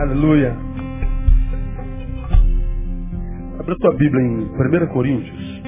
[0.00, 0.56] Aleluia.
[3.58, 5.60] Abra tua Bíblia em 1 Coríntios.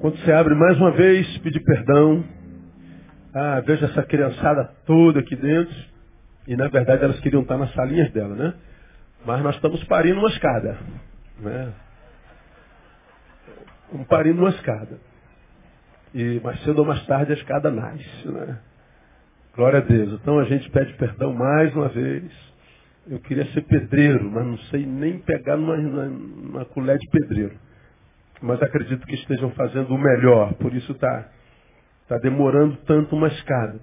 [0.00, 2.24] Quando você abre mais uma vez, pedir perdão.
[3.34, 5.76] Ah, veja essa criançada toda aqui dentro.
[6.48, 8.54] E na verdade elas queriam estar nas salinhas dela, né?
[9.24, 10.78] Mas nós estamos parindo uma escada.
[11.38, 11.72] Né?
[13.84, 14.98] Estamos parindo uma escada.
[16.14, 18.28] E mais cedo ou mais tarde a escada nasce.
[18.28, 18.58] Né?
[19.54, 20.20] Glória a Deus.
[20.20, 22.24] Então a gente pede perdão mais uma vez.
[23.08, 27.56] Eu queria ser pedreiro, mas não sei nem pegar numa, numa colher de pedreiro.
[28.40, 30.54] Mas acredito que estejam fazendo o melhor.
[30.54, 31.28] Por isso está
[32.08, 33.80] tá demorando tanto uma escada.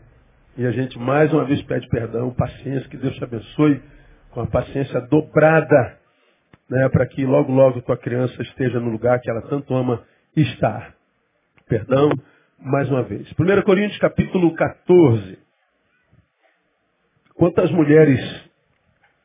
[0.58, 3.82] E a gente mais uma vez pede perdão, paciência, que Deus te abençoe
[4.32, 6.00] com a paciência dobrada,
[6.70, 10.04] né, para que logo, logo tua criança esteja no lugar que ela tanto ama
[10.36, 10.94] estar.
[11.68, 12.10] Perdão,
[12.60, 13.28] mais uma vez.
[13.32, 15.40] 1 Coríntios capítulo 14.
[17.36, 18.20] Quantas mulheres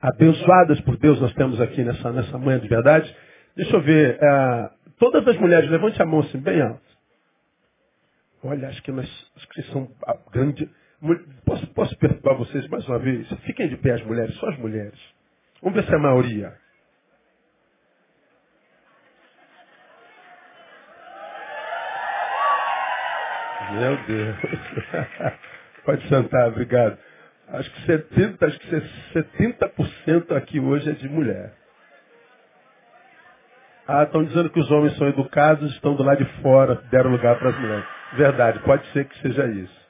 [0.01, 3.15] abençoadas por Deus nós temos aqui nessa, nessa manhã de verdade?
[3.57, 4.17] Deixa eu ver.
[4.17, 6.83] Uh, todas as mulheres, levante a mão assim, bem alto.
[8.43, 10.71] Olha, acho que nós acho que são a grande.
[11.45, 13.29] Posso, posso perturbar vocês mais uma vez?
[13.45, 14.99] Fiquem de pé as mulheres, só as mulheres.
[15.63, 16.55] Vamos ver se é a maioria.
[23.73, 24.37] Meu Deus.
[25.85, 26.99] Pode sentar, obrigado.
[27.49, 28.71] Acho que 70%, acho que
[29.15, 31.53] 70% aqui hoje é de mulher.
[33.87, 37.39] Ah, estão dizendo que os homens são educados, estão do lado de fora, deram lugar
[37.39, 37.85] para as mulheres.
[38.15, 39.84] Verdade, pode ser que seja isso.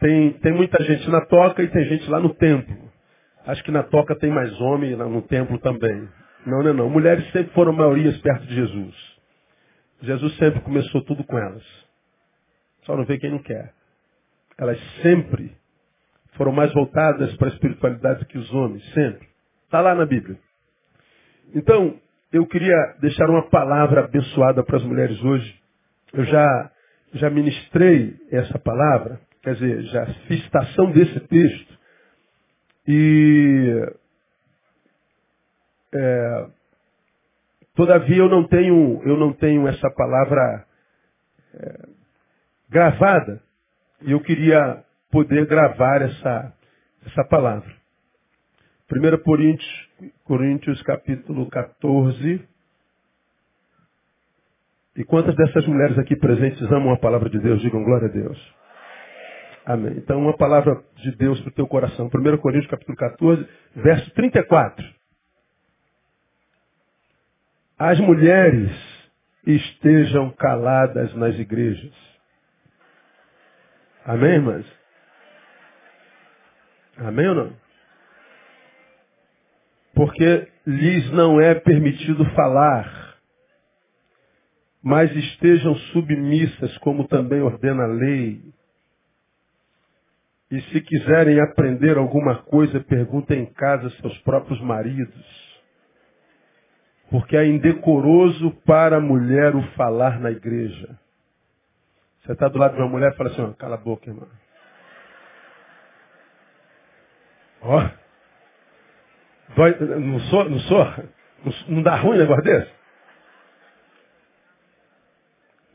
[0.00, 2.76] Tem, tem muita gente na toca e tem gente lá no templo.
[3.46, 6.08] Acho que na toca tem mais homem lá no templo também.
[6.46, 6.90] Não, não, não.
[6.90, 8.94] Mulheres sempre foram maiorias perto de Jesus.
[10.02, 11.64] Jesus sempre começou tudo com elas.
[12.82, 13.72] Só não vê quem não quer.
[14.56, 15.56] Elas sempre
[16.32, 19.26] foram mais voltadas para a espiritualidade que os homens, sempre.
[19.64, 20.38] Está lá na Bíblia.
[21.54, 21.98] Então,
[22.32, 25.60] eu queria deixar uma palavra abençoada para as mulheres hoje.
[26.12, 26.70] Eu já,
[27.14, 31.78] já ministrei essa palavra Quer dizer, já fiz citação desse texto.
[32.86, 33.82] E
[35.94, 36.46] é,
[37.74, 40.66] todavia eu não tenho, eu não tenho essa palavra
[41.54, 41.88] é,
[42.68, 43.42] gravada.
[44.02, 46.52] E eu queria poder gravar essa,
[47.06, 47.74] essa palavra.
[48.92, 49.90] 1 Coríntios,
[50.24, 52.46] Coríntios capítulo 14.
[54.94, 57.62] E quantas dessas mulheres aqui presentes amam a palavra de Deus?
[57.62, 58.58] Digam glória a Deus.
[59.68, 59.98] Amém.
[59.98, 62.06] Então, uma palavra de Deus para o teu coração.
[62.06, 63.46] 1 Coríntios capítulo 14,
[63.76, 64.94] verso 34.
[67.78, 68.72] As mulheres
[69.46, 71.92] estejam caladas nas igrejas.
[74.06, 74.66] Amém, irmãs?
[76.96, 77.56] Amém ou não?
[79.94, 83.18] Porque lhes não é permitido falar,
[84.82, 88.56] mas estejam submissas, como também ordena a lei.
[90.50, 95.58] E se quiserem aprender alguma coisa, perguntem em casa seus próprios maridos.
[97.10, 100.98] Porque é indecoroso para a mulher o falar na igreja.
[102.20, 104.28] Você está do lado de uma mulher e fala assim, ó, cala a boca, irmão.
[107.62, 107.90] Ó.
[109.98, 110.84] Não sou, não sou?
[111.44, 112.70] Não, não dá ruim um negócio desse?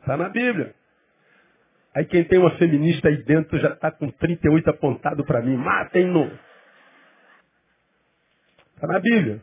[0.00, 0.74] Está na Bíblia.
[1.94, 5.56] Aí quem tem uma feminista aí dentro já está com 38 apontado para mim.
[5.56, 6.26] Matem-no.
[8.74, 9.40] Está na Bíblia.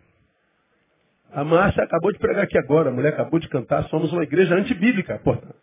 [1.31, 4.53] A Márcia acabou de pregar aqui agora, a mulher acabou de cantar, somos uma igreja
[4.53, 5.55] antibíblica, portanto.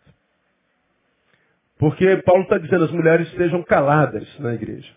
[1.77, 4.91] Porque Paulo está dizendo as mulheres estejam caladas na igreja.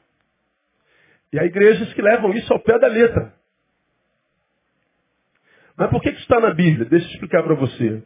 [1.31, 3.35] E há igrejas que levam isso ao pé da letra.
[5.77, 6.87] Mas por que isso está na Bíblia?
[6.87, 8.03] Deixa eu explicar para você.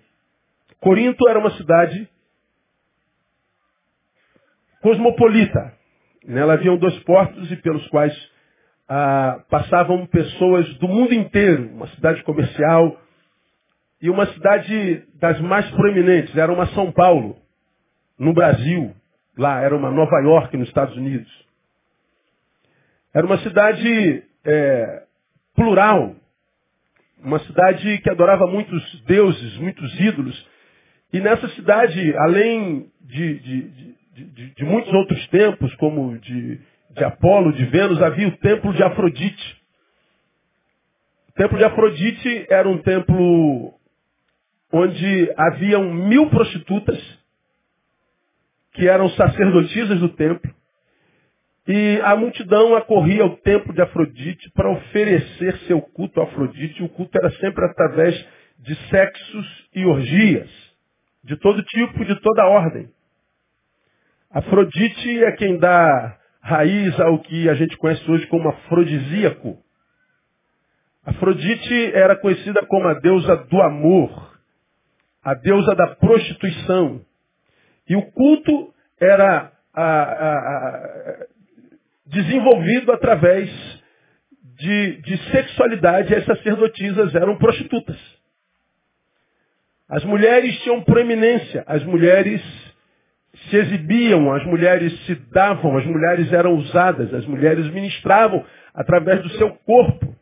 [0.80, 2.08] Corinto era uma cidade
[4.86, 5.72] cosmopolita.
[6.24, 8.14] Nela haviam dois portos e pelos quais
[8.88, 12.96] ah, passavam pessoas do mundo inteiro, uma cidade comercial
[14.00, 17.36] e uma cidade das mais proeminentes, era uma São Paulo,
[18.16, 18.94] no Brasil,
[19.36, 21.30] lá era uma Nova York, nos Estados Unidos.
[23.12, 25.02] Era uma cidade é,
[25.56, 26.14] plural,
[27.24, 30.48] uma cidade que adorava muitos deuses, muitos ídolos.
[31.12, 36.60] E nessa cidade, além de, de, de, de, muitos outros templos, como de,
[36.90, 39.62] de Apolo, de Vênus, havia o templo de Afrodite.
[41.34, 43.74] templo de Afrodite era um templo
[44.72, 46.98] onde haviam mil prostitutas,
[48.72, 50.54] que eram sacerdotisas do templo,
[51.68, 56.82] e a multidão acorria ao templo de Afrodite para oferecer seu culto a Afrodite.
[56.82, 58.14] O culto era sempre através
[58.58, 60.48] de sexos e orgias,
[61.24, 62.88] de todo tipo, de toda ordem.
[64.30, 69.58] Afrodite é quem dá raiz ao que a gente conhece hoje como afrodisíaco.
[71.04, 74.38] Afrodite era conhecida como a deusa do amor,
[75.22, 77.04] a deusa da prostituição.
[77.88, 81.26] E o culto era a, a, a,
[82.06, 83.48] desenvolvido através
[84.58, 86.14] de, de sexualidade.
[86.14, 87.98] As sacerdotisas eram prostitutas.
[89.88, 92.42] As mulheres tinham proeminência, as mulheres
[93.48, 98.44] se exibiam, as mulheres se davam, as mulheres eram usadas, as mulheres ministravam
[98.74, 100.14] através do seu corpo.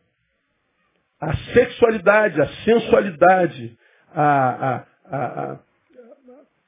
[1.19, 3.77] A sexualidade, a sensualidade,
[4.13, 5.59] a, a, a,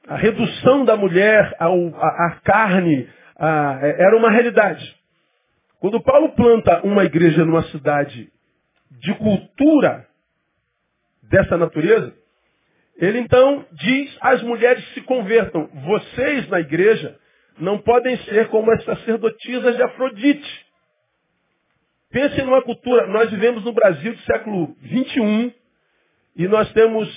[0.08, 3.08] a redução da mulher à carne
[3.38, 4.96] era uma realidade.
[5.80, 8.28] Quando Paulo planta uma igreja numa cidade
[8.90, 10.06] de cultura
[11.22, 12.14] dessa natureza,
[12.98, 17.16] ele então diz às mulheres que se convertam, vocês na igreja
[17.58, 20.66] não podem ser como as sacerdotisas de Afrodite.
[22.10, 25.54] Pensem numa cultura, nós vivemos no Brasil do século XXI
[26.36, 27.08] e nós temos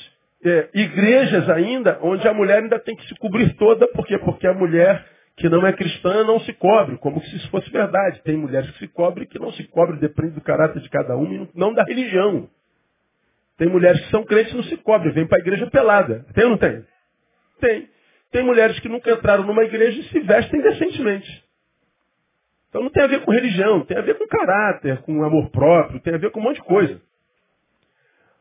[0.44, 4.18] é, igrejas ainda onde a mulher ainda tem que se cobrir toda, por quê?
[4.18, 5.06] Porque a mulher
[5.38, 8.22] que não é cristã não se cobre, como se isso fosse verdade.
[8.24, 11.32] Tem mulheres que se cobrem que não se cobrem, depende do caráter de cada um
[11.32, 12.48] e não da religião.
[13.58, 16.26] Tem mulheres que são crentes e não se cobrem, vêm para a igreja pelada.
[16.34, 16.86] Tem ou não tem?
[17.60, 17.90] Tem.
[18.32, 21.44] Tem mulheres que nunca entraram numa igreja e se vestem decentemente.
[22.70, 26.00] Então não tem a ver com religião, tem a ver com caráter, com amor próprio,
[26.00, 27.02] tem a ver com um monte de coisa.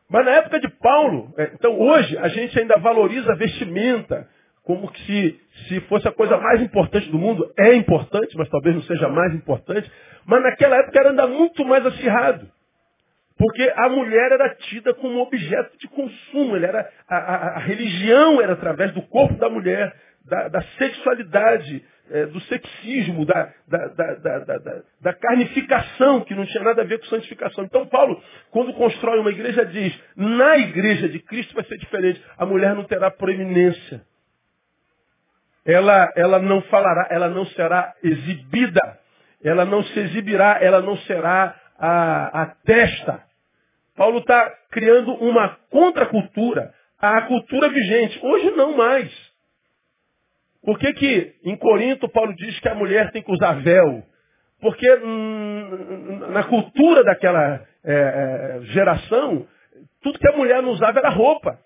[0.09, 4.27] Mas na época de Paulo, é, então hoje a gente ainda valoriza a vestimenta,
[4.63, 7.51] como se, se fosse a coisa mais importante do mundo.
[7.57, 9.91] É importante, mas talvez não seja mais importante.
[10.25, 12.47] Mas naquela época era ainda muito mais acirrado.
[13.41, 16.55] Porque a mulher era tida como objeto de consumo.
[16.55, 19.91] Era, a, a, a religião era através do corpo da mulher,
[20.25, 26.85] da, da sexualidade, é, do sexismo, da, da, da, carnificação, que não tinha nada a
[26.85, 27.63] ver com santificação.
[27.63, 28.21] Então Paulo,
[28.51, 32.23] quando constrói uma igreja, diz, na igreja de Cristo vai ser diferente.
[32.37, 34.05] A mulher não terá proeminência
[35.65, 38.99] ela, ela não falará, ela não será exibida,
[39.43, 43.30] ela não se exibirá, ela não será a, a testa.
[44.01, 48.19] Paulo está criando uma contracultura à cultura vigente.
[48.23, 49.11] Hoje não mais.
[50.63, 54.03] Por que, que em Corinto Paulo diz que a mulher tem que usar véu?
[54.59, 59.45] Porque hum, na cultura daquela é, é, geração,
[60.01, 61.59] tudo que a mulher não usava era roupa.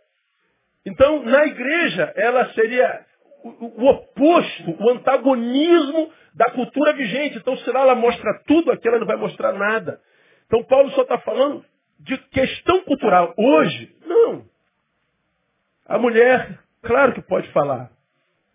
[0.86, 3.00] Então, na igreja, ela seria
[3.46, 7.38] o, oposto, o antagonismo da cultura vigente.
[7.38, 10.02] Então, se lá ela mostra tudo, aqui ela não vai mostrar nada.
[10.48, 11.64] Então, Paulo só está falando
[12.06, 13.34] de questão cultural.
[13.36, 14.44] Hoje, não.
[15.88, 17.90] A mulher, claro que pode falar.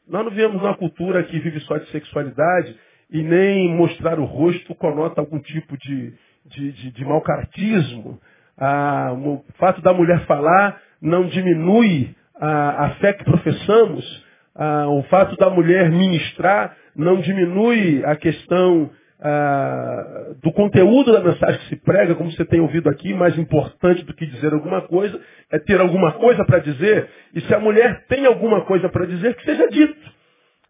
[0.08, 2.76] Nós não vivemos numa cultura que vive só de sexualidade
[3.10, 6.14] e nem mostrar o rosto conota algum tipo de,
[6.46, 8.20] de, de, de malcaratismo.
[8.56, 14.24] Ah, o fato da mulher falar não diminui a, a fé que professamos,
[14.54, 18.90] ah, o fato da mulher ministrar não diminui a questão
[19.22, 24.04] ah, do conteúdo da mensagem que se prega, como você tem ouvido aqui, mais importante
[24.04, 25.20] do que dizer alguma coisa,
[25.52, 27.08] é ter alguma coisa para dizer.
[27.34, 30.20] E se a mulher tem alguma coisa para dizer, que seja dito.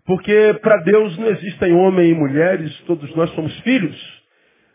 [0.04, 4.20] Porque para Deus não existem homem e mulheres, todos nós somos filhos.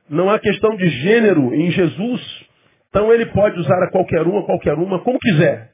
[0.10, 2.46] Não há questão de gênero em Jesus.
[2.89, 5.72] Então ele pode usar a qualquer uma, qualquer uma, como quiser.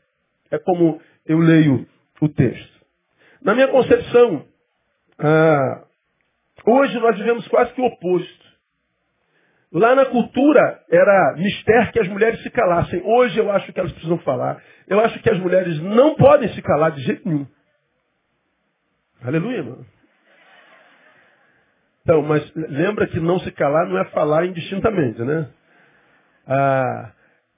[0.49, 1.85] É como eu leio
[2.19, 2.81] o texto.
[3.43, 4.45] Na minha concepção,
[5.19, 5.83] ah,
[6.65, 8.51] hoje nós vivemos quase que o oposto.
[9.71, 13.01] Lá na cultura era mistério que as mulheres se calassem.
[13.05, 14.61] Hoje eu acho que elas precisam falar.
[14.87, 17.47] Eu acho que as mulheres não podem se calar de jeito nenhum.
[19.23, 19.85] Aleluia, mano.
[22.01, 25.47] Então, mas lembra que não se calar não é falar indistintamente, né?
[26.47, 27.11] Ah,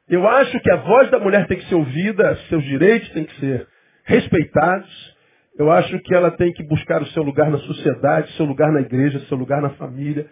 [0.07, 3.39] eu acho que a voz da mulher tem que ser ouvida, seus direitos têm que
[3.39, 3.67] ser
[4.03, 5.12] respeitados.
[5.57, 8.81] Eu acho que ela tem que buscar o seu lugar na sociedade, seu lugar na
[8.81, 10.25] igreja, seu lugar na família.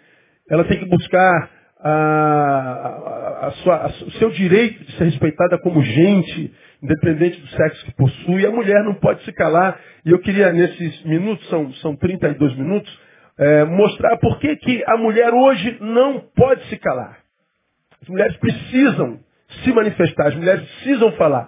[0.50, 1.50] Ela tem que buscar
[1.80, 7.86] a, a, a sua, o seu direito de ser respeitada como gente, independente do sexo
[7.86, 8.46] que possui.
[8.48, 9.80] A mulher não pode se calar.
[10.04, 13.00] E eu queria, nesses minutos, são, são 32 minutos,
[13.38, 17.20] é, mostrar por que, que a mulher hoje não pode se calar.
[18.01, 19.20] As mulheres precisam
[19.63, 21.48] se manifestar, as mulheres precisam falar.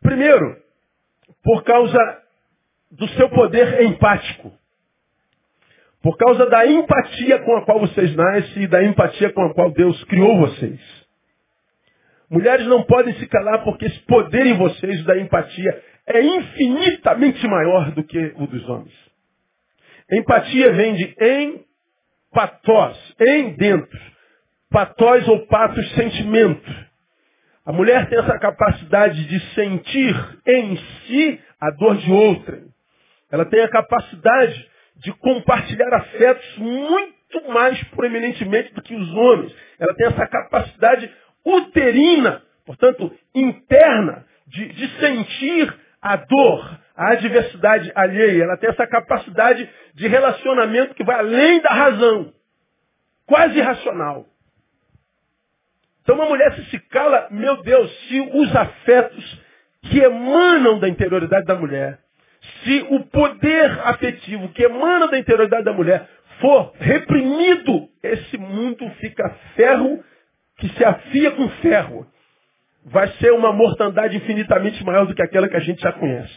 [0.00, 0.56] Primeiro,
[1.44, 2.19] por causa
[2.90, 4.52] do seu poder empático.
[6.02, 9.70] Por causa da empatia com a qual vocês nascem e da empatia com a qual
[9.70, 10.80] Deus criou vocês.
[12.30, 17.90] Mulheres não podem se calar porque esse poder em vocês da empatia é infinitamente maior
[17.90, 18.94] do que o dos homens.
[20.10, 21.64] Empatia vem de em
[22.32, 24.00] patós, em dentro.
[24.70, 26.70] Patós ou patos, sentimento.
[27.66, 32.69] A mulher tem essa capacidade de sentir em si a dor de outra.
[33.30, 39.54] Ela tem a capacidade de compartilhar afetos muito mais proeminentemente do que os homens.
[39.78, 41.10] Ela tem essa capacidade
[41.44, 48.44] uterina, portanto, interna, de, de sentir a dor, a adversidade alheia.
[48.44, 52.32] Ela tem essa capacidade de relacionamento que vai além da razão,
[53.26, 54.26] quase irracional.
[56.02, 59.42] Então uma mulher se se cala, meu Deus, se os afetos
[59.82, 61.98] que emanam da interioridade da mulher
[62.62, 66.08] se o poder afetivo que emana da interioridade da mulher
[66.40, 70.02] for reprimido, esse mundo fica ferro
[70.58, 72.06] que se afia com ferro.
[72.84, 76.34] Vai ser uma mortandade infinitamente maior do que aquela que a gente já conhece.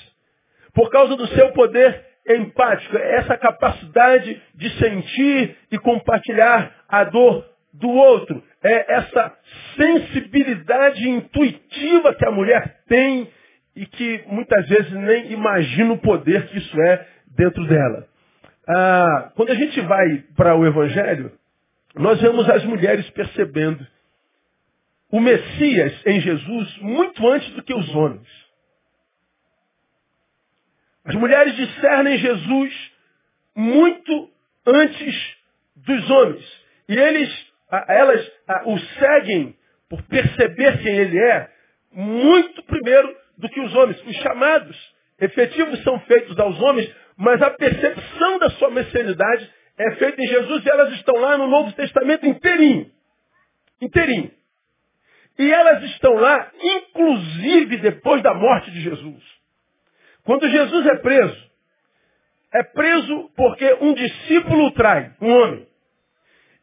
[0.74, 7.89] Por causa do seu poder empático, essa capacidade de sentir e compartilhar a dor do
[7.89, 9.33] outro, é essa
[9.75, 13.29] sensibilidade intuitiva que a mulher tem
[13.75, 18.08] e que muitas vezes nem imagina o poder que isso é dentro dela.
[18.68, 21.32] Ah, quando a gente vai para o Evangelho,
[21.96, 23.86] nós vemos as mulheres percebendo
[25.12, 28.27] o Messias em Jesus muito antes do que os homens.
[31.06, 32.92] As mulheres discernem Jesus
[33.56, 34.32] muito
[34.65, 35.38] antes
[35.75, 36.63] dos homens.
[36.88, 37.53] E eles,
[37.88, 38.32] elas
[38.65, 39.56] o seguem
[39.89, 41.50] por perceber quem ele é,
[41.92, 44.02] muito primeiro do que os homens.
[44.06, 50.22] Os chamados efetivos são feitos aos homens, mas a percepção da sua messianidade é feita
[50.22, 52.92] em Jesus e elas estão lá no Novo Testamento inteirinho.
[53.82, 54.32] Inteirinho.
[55.38, 59.24] E elas estão lá, inclusive depois da morte de Jesus.
[60.24, 61.52] Quando Jesus é preso,
[62.54, 65.68] é preso porque um discípulo o trai, um homem.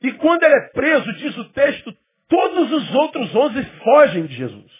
[0.02, 1.94] E quando ele é preso, diz o texto,
[2.28, 4.79] todos os outros onze fogem de Jesus.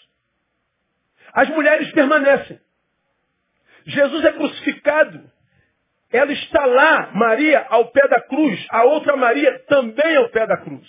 [1.33, 2.59] As mulheres permanecem.
[3.85, 5.31] Jesus é crucificado.
[6.11, 8.65] Ela está lá, Maria, ao pé da cruz.
[8.69, 10.87] A outra Maria também ao pé da cruz.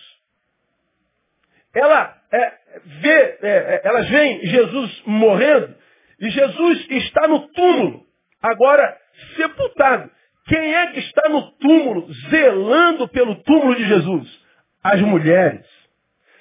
[1.75, 2.53] Ela é,
[3.01, 5.75] vê, é, é elas veem Jesus morrendo
[6.21, 8.07] e Jesus está no túmulo,
[8.41, 8.97] agora
[9.37, 10.11] sepultado.
[10.47, 14.43] Quem é que está no túmulo, zelando pelo túmulo de Jesus?
[14.83, 15.67] As mulheres.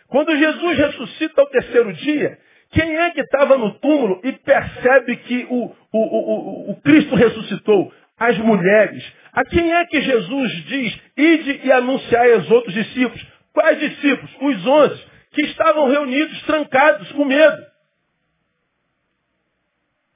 [0.08, 2.38] Quando Jesus ressuscita ao terceiro dia,
[2.72, 7.94] quem é que estava no túmulo e percebe que o, o, o, o, Cristo ressuscitou?
[8.18, 9.04] As mulheres.
[9.34, 13.25] A quem é que Jesus diz, ide e anunciai aos outros discípulos?
[13.54, 14.32] Quais discípulos?
[14.40, 17.66] Os onze, que estavam reunidos, trancados, com medo.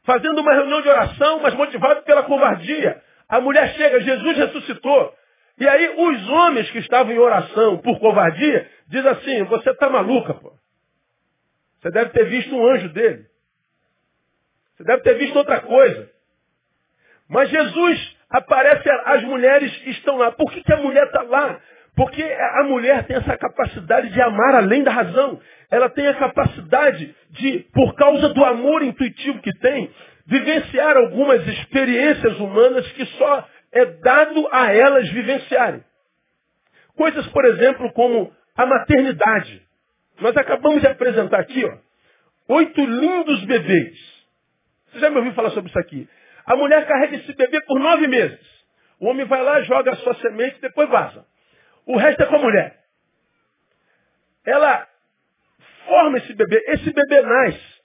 [0.04, 3.02] Fazendo uma reunião de oração, mas motivados pela covardia.
[3.28, 5.14] A mulher chega, Jesus ressuscitou.
[5.58, 10.36] E aí os homens que estavam em oração por covardia, diz assim, você está maluca,
[10.36, 10.54] pô.
[11.86, 13.28] Você deve ter visto um anjo dele.
[14.76, 16.10] Você deve ter visto outra coisa.
[17.30, 20.32] Mas Jesus aparece, as mulheres estão lá.
[20.32, 21.62] Por que, que a mulher está lá?
[21.96, 25.40] Porque a mulher tem essa capacidade de amar além da razão.
[25.70, 29.94] Ela tem a capacidade de, por causa do amor intuitivo que tem,
[30.26, 35.84] vivenciar algumas experiências humanas que só é dado a elas vivenciarem.
[36.98, 39.65] Coisas, por exemplo, como a maternidade.
[40.20, 41.78] Nós acabamos de apresentar aqui, ó,
[42.56, 43.98] oito lindos bebês.
[44.88, 46.08] Você já me ouviu falar sobre isso aqui?
[46.46, 48.40] A mulher carrega esse bebê por nove meses.
[49.00, 51.26] O homem vai lá, joga a sua semente e depois vaza.
[51.86, 52.80] O resto é com a mulher.
[54.46, 54.88] Ela
[55.86, 56.64] forma esse bebê.
[56.68, 57.76] Esse bebê nasce.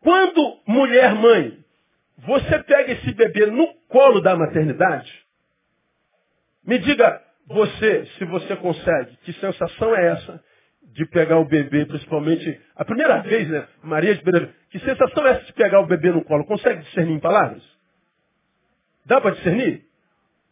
[0.00, 1.64] Quando mulher mãe,
[2.18, 5.12] você pega esse bebê no colo da maternidade,
[6.64, 10.44] me diga você, se você consegue, que sensação é essa
[10.92, 13.66] de pegar o bebê, principalmente a primeira vez, né?
[13.82, 14.54] Maria de Beira.
[14.70, 16.44] Que sensação é essa de pegar o bebê no colo?
[16.44, 17.62] Consegue discernir em palavras?
[19.06, 19.82] Dá para discernir?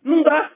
[0.02, 0.50] Não dá.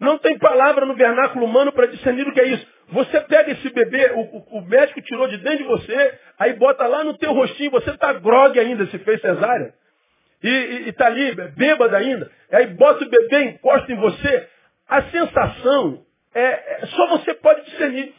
[0.00, 2.66] Não tem palavra no vernáculo humano para discernir o que é isso.
[2.88, 7.04] Você pega esse bebê, o, o, médico tirou de dentro de você, aí bota lá
[7.04, 9.72] no teu rostinho, você está grogue ainda, se fez cesárea.
[10.42, 12.30] E está ali, bêbado ainda.
[12.50, 14.48] Aí bota o bebê, encosta em você.
[14.88, 18.12] A sensação é, é, só você pode discernir.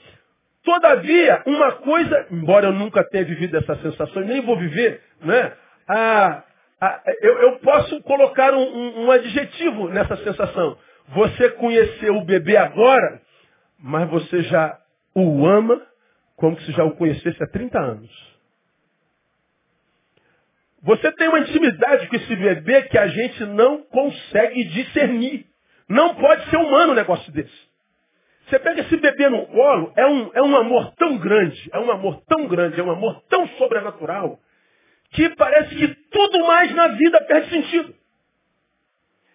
[0.63, 5.53] Todavia, uma coisa, embora eu nunca tenha vivido essa sensação, nem vou viver, né?
[5.87, 6.43] Ah,
[6.79, 10.77] ah, eu, eu, posso colocar um, um, um adjetivo nessa sensação.
[11.09, 13.21] Você conheceu o bebê agora,
[13.79, 14.79] mas você já
[15.13, 15.81] o ama
[16.37, 18.33] como se já o conhecesse há 30 anos.
[20.81, 25.45] Você tem uma intimidade com esse bebê que a gente não consegue discernir.
[25.87, 27.72] Não pode ser humano um negócio desse.
[28.53, 31.89] Você pega esse bebê no colo, é um, é um amor tão grande, é um
[31.89, 34.39] amor tão grande, é um amor tão sobrenatural,
[35.09, 37.95] que parece que tudo mais na vida perde sentido.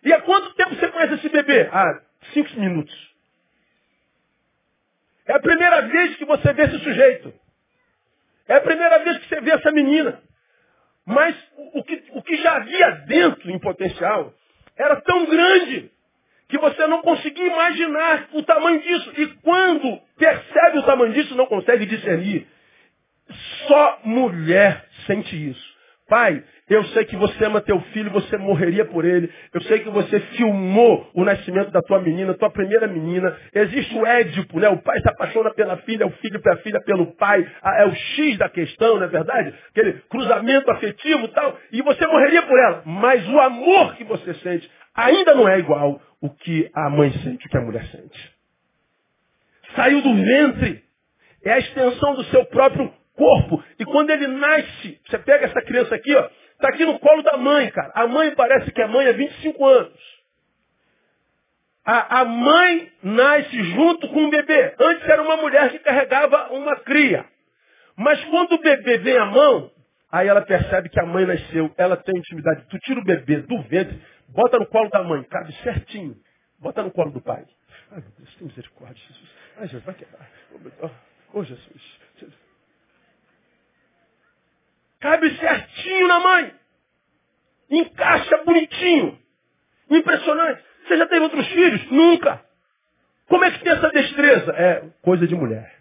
[0.04, 1.68] E há quanto tempo você conhece esse bebê?
[1.72, 2.00] Ah,
[2.32, 2.94] cinco minutos.
[5.26, 7.34] É a primeira vez que você vê esse sujeito.
[8.46, 10.22] É a primeira vez que você vê essa menina.
[11.04, 11.34] Mas
[11.74, 14.32] o que, o que já havia dentro em potencial
[14.76, 15.90] era tão grande
[16.48, 19.12] que você não conseguia imaginar o tamanho disso.
[19.16, 22.46] E quando percebe o tamanho disso, não consegue discernir.
[23.66, 25.78] Só mulher sente isso.
[26.08, 29.30] Pai, eu sei que você ama teu filho, você morreria por ele.
[29.52, 33.36] Eu sei que você filmou o nascimento da tua menina, tua primeira menina.
[33.54, 34.70] Existe o Édipo, né?
[34.70, 37.46] O pai se apaixona pela filha, o filho pela filha pelo pai.
[37.62, 39.54] Ah, é o X da questão, não é verdade?
[39.70, 41.58] Aquele cruzamento afetivo e tal.
[41.72, 42.82] E você morreria por ela.
[42.86, 47.46] Mas o amor que você sente ainda não é igual o que a mãe sente,
[47.46, 48.38] o que a mulher sente.
[49.74, 50.84] Saiu do ventre.
[51.44, 53.62] É a extensão do seu próprio corpo.
[53.78, 56.28] E quando ele nasce, você pega essa criança aqui, ó,
[56.60, 57.92] tá aqui no colo da mãe, cara.
[57.94, 60.18] A mãe parece que é mãe há 25 anos.
[61.84, 64.74] A, a mãe nasce junto com o bebê.
[64.78, 67.24] Antes era uma mulher que carregava uma cria.
[67.96, 69.70] Mas quando o bebê vem à mão,
[70.12, 71.72] aí ela percebe que a mãe nasceu.
[71.78, 72.66] Ela tem intimidade.
[72.68, 76.16] Tu tira o bebê do ventre, bota no colo da mãe, cabe certinho.
[76.58, 77.46] Bota no colo do pai.
[77.90, 79.30] Ai, meu Deus, tem misericórdia, Jesus.
[79.56, 80.28] Ai, Jesus, vai quebrar.
[80.82, 80.90] Oh,
[81.34, 81.98] oh Jesus.
[85.00, 86.54] Cabe certinho na mãe.
[87.70, 89.18] Encaixa bonitinho.
[89.90, 90.64] Impressionante.
[90.86, 91.90] Você já teve outros filhos?
[91.90, 92.44] Nunca.
[93.28, 94.52] Como é que tem essa destreza?
[94.52, 95.78] É coisa de mulher.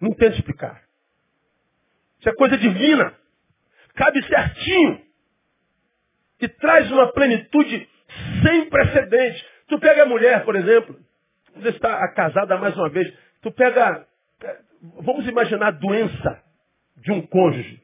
[0.00, 0.82] Não tenta explicar.
[2.18, 3.14] Isso é coisa divina.
[3.94, 5.02] Cabe certinho.
[6.40, 7.88] E traz uma plenitude
[8.42, 9.44] sem precedentes.
[9.68, 10.96] Tu pega a mulher, por exemplo,
[11.54, 14.06] você está casada mais uma vez, tu pega,
[14.42, 14.58] é,
[15.00, 16.42] vamos imaginar a doença
[16.96, 17.82] de um cônjuge.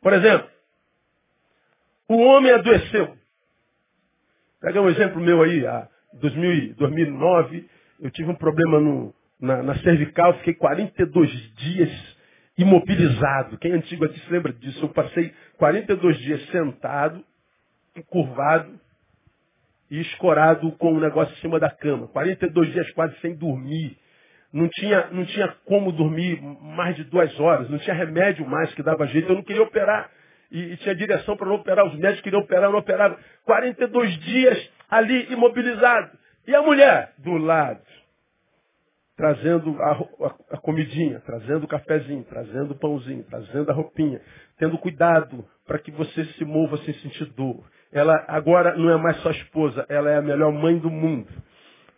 [0.00, 0.48] Por exemplo,
[2.08, 3.16] o homem adoeceu.
[4.60, 7.68] Pega um exemplo meu aí, a 2009,
[8.00, 12.21] eu tive um problema no, na, na cervical, fiquei 42 dias
[12.56, 13.58] imobilizado.
[13.58, 14.84] Quem é antigo aqui se lembra disso?
[14.84, 17.24] Eu passei 42 dias sentado,
[17.96, 18.78] encurvado
[19.90, 22.08] e escorado com um negócio em cima da cama.
[22.08, 23.96] 42 dias quase sem dormir.
[24.52, 28.82] Não tinha, não tinha como dormir mais de duas horas, não tinha remédio mais que
[28.82, 30.10] dava jeito, eu não queria operar.
[30.50, 33.16] E, e tinha direção para não operar, os médicos queriam operar, não operavam.
[33.44, 36.18] 42 dias ali imobilizado.
[36.46, 37.80] E a mulher do lado,
[39.16, 44.20] trazendo a, a, a, comidinha, trazendo o cafezinho, trazendo o pãozinho, trazendo a roupinha,
[44.58, 47.64] tendo cuidado para que você se mova sem sentir dor.
[47.92, 51.28] Ela agora não é mais sua esposa, ela é a melhor mãe do mundo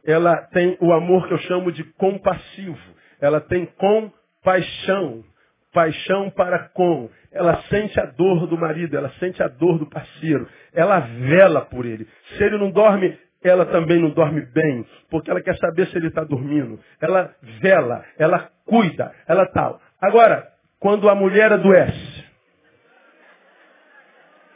[0.05, 2.79] ela tem o amor que eu chamo de compassivo.
[3.21, 5.25] Ela tem compaixão.
[5.73, 7.11] Paixão para com.
[7.33, 10.47] Ela sente a dor do marido, ela sente a dor do parceiro.
[10.73, 12.07] Ela vela por ele.
[12.37, 16.09] Se ele não dorme, ela também não dorme bem, porque ela quer saber se ele
[16.09, 16.81] está dormindo.
[17.01, 19.81] Ela vela, ela cuida, ela tal.
[20.01, 22.25] Agora, quando a mulher adoece,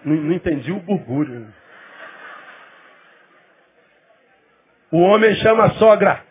[0.05, 1.53] não, não entendi o burbúrio.
[4.91, 6.25] O homem chama a sogra.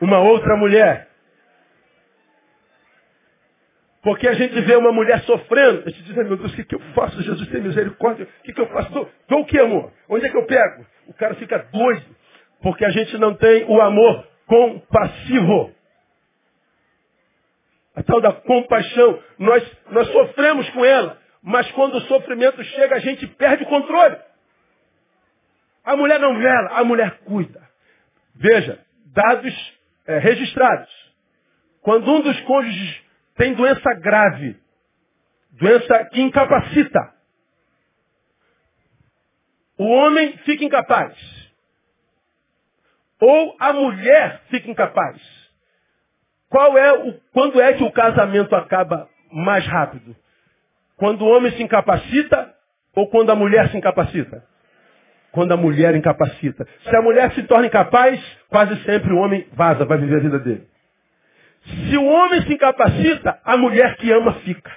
[0.00, 1.08] Uma outra mulher.
[4.04, 6.74] Porque a gente vê uma mulher sofrendo, a gente diz, meu Deus, o que, que
[6.74, 7.22] eu faço?
[7.22, 8.26] Jesus tem misericórdia.
[8.26, 8.90] O que, que eu faço?
[9.26, 9.90] Dou, o que, amor?
[10.10, 10.86] Onde é que eu pego?
[11.06, 12.04] O cara fica doido.
[12.60, 15.74] Porque a gente não tem o amor compassivo.
[17.96, 19.22] A tal da compaixão.
[19.38, 21.18] Nós, nós sofremos com ela.
[21.42, 24.16] Mas quando o sofrimento chega, a gente perde o controle.
[25.82, 27.62] A mulher não vela, a mulher cuida.
[28.34, 30.92] Veja, dados é, registrados.
[31.80, 33.03] Quando um dos cônjuges
[33.36, 34.56] tem doença grave,
[35.52, 37.12] doença que incapacita,
[39.78, 41.14] o homem fica incapaz.
[43.20, 45.20] Ou a mulher fica incapaz.
[46.48, 50.14] Qual é o, quando é que o casamento acaba mais rápido?
[50.96, 52.54] Quando o homem se incapacita
[52.94, 54.46] ou quando a mulher se incapacita?
[55.34, 56.64] quando a mulher incapacita.
[56.88, 60.38] Se a mulher se torna incapaz, quase sempre o homem vaza, vai viver a vida
[60.38, 60.66] dele.
[61.64, 64.70] Se o homem se incapacita, a mulher que ama fica.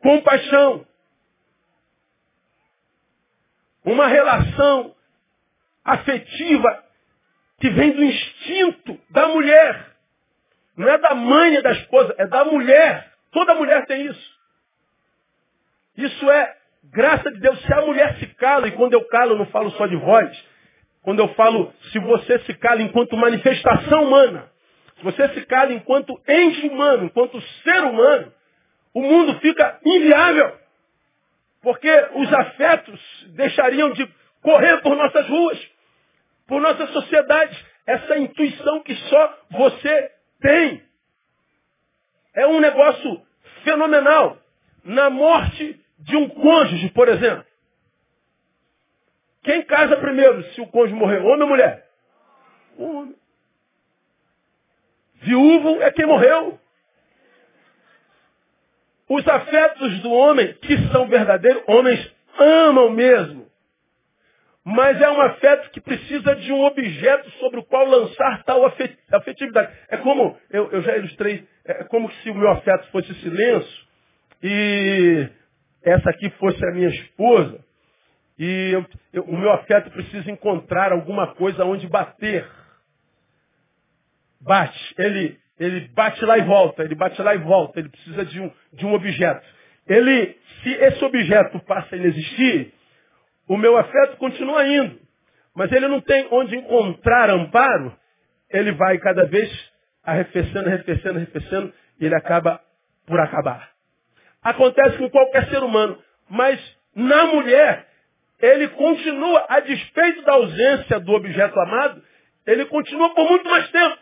[0.00, 0.86] Compaixão.
[3.84, 4.94] Uma relação
[5.84, 6.84] afetiva
[7.58, 9.96] que vem do instinto da mulher.
[10.76, 13.12] Não é da mãe e da esposa, é da mulher.
[13.32, 14.36] Toda mulher tem isso.
[15.96, 17.58] Isso é graça de Deus.
[17.62, 20.44] Se a mulher se cala, e quando eu calo eu não falo só de voz,
[21.02, 24.50] quando eu falo se você se cala enquanto manifestação humana,
[24.96, 28.32] se você se cala enquanto ente humano, enquanto ser humano,
[28.94, 30.58] o mundo fica inviável.
[31.60, 34.08] Porque os afetos deixariam de
[34.40, 35.70] correr por nossas ruas,
[36.46, 37.66] por nossa sociedade.
[37.86, 40.82] Essa intuição que só você tem.
[42.34, 43.22] É um negócio
[43.64, 44.38] fenomenal.
[44.82, 47.44] Na morte de um cônjuge, por exemplo.
[49.42, 51.18] Quem casa primeiro se o cônjuge morrer?
[51.18, 51.86] Homem ou mulher?
[52.78, 53.25] Homem.
[55.26, 56.58] Viúvo é quem morreu.
[59.08, 63.46] Os afetos do homem, que são verdadeiros, homens amam mesmo.
[64.64, 69.72] Mas é um afeto que precisa de um objeto sobre o qual lançar tal afetividade.
[69.88, 73.86] É como, eu, eu já ilustrei, é como se o meu afeto fosse silêncio
[74.42, 75.28] e
[75.82, 77.64] essa aqui fosse a minha esposa
[78.38, 82.46] e eu, eu, o meu afeto precisa encontrar alguma coisa onde bater.
[84.40, 84.94] Bate.
[84.98, 88.50] Ele, ele bate lá e volta, ele bate lá e volta, ele precisa de um,
[88.72, 89.46] de um objeto.
[89.86, 92.72] Ele, se esse objeto passa a inexistir,
[93.48, 94.98] o meu afeto continua indo.
[95.54, 97.96] Mas ele não tem onde encontrar amparo,
[98.50, 99.50] ele vai cada vez
[100.04, 102.60] arrefecendo, arrefecendo, arrefecendo, e ele acaba
[103.06, 103.70] por acabar.
[104.42, 105.98] Acontece com qualquer ser humano.
[106.28, 106.60] Mas
[106.94, 107.86] na mulher,
[108.40, 112.02] ele continua, a despeito da ausência do objeto amado,
[112.46, 113.98] ele continua por muito mais tempo.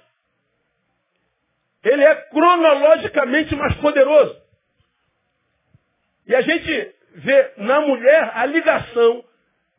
[1.84, 4.42] Ele é cronologicamente mais poderoso.
[6.26, 9.22] E a gente vê na mulher a ligação,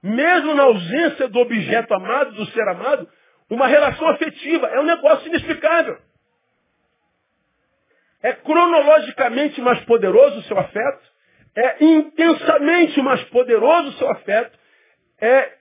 [0.03, 3.09] mesmo na ausência do objeto amado, do ser amado,
[3.49, 4.67] uma relação afetiva.
[4.67, 5.97] É um negócio inexplicável.
[8.21, 11.15] É cronologicamente mais poderoso o seu afeto,
[11.55, 14.57] é intensamente mais poderoso o seu afeto,
[15.21, 15.53] é,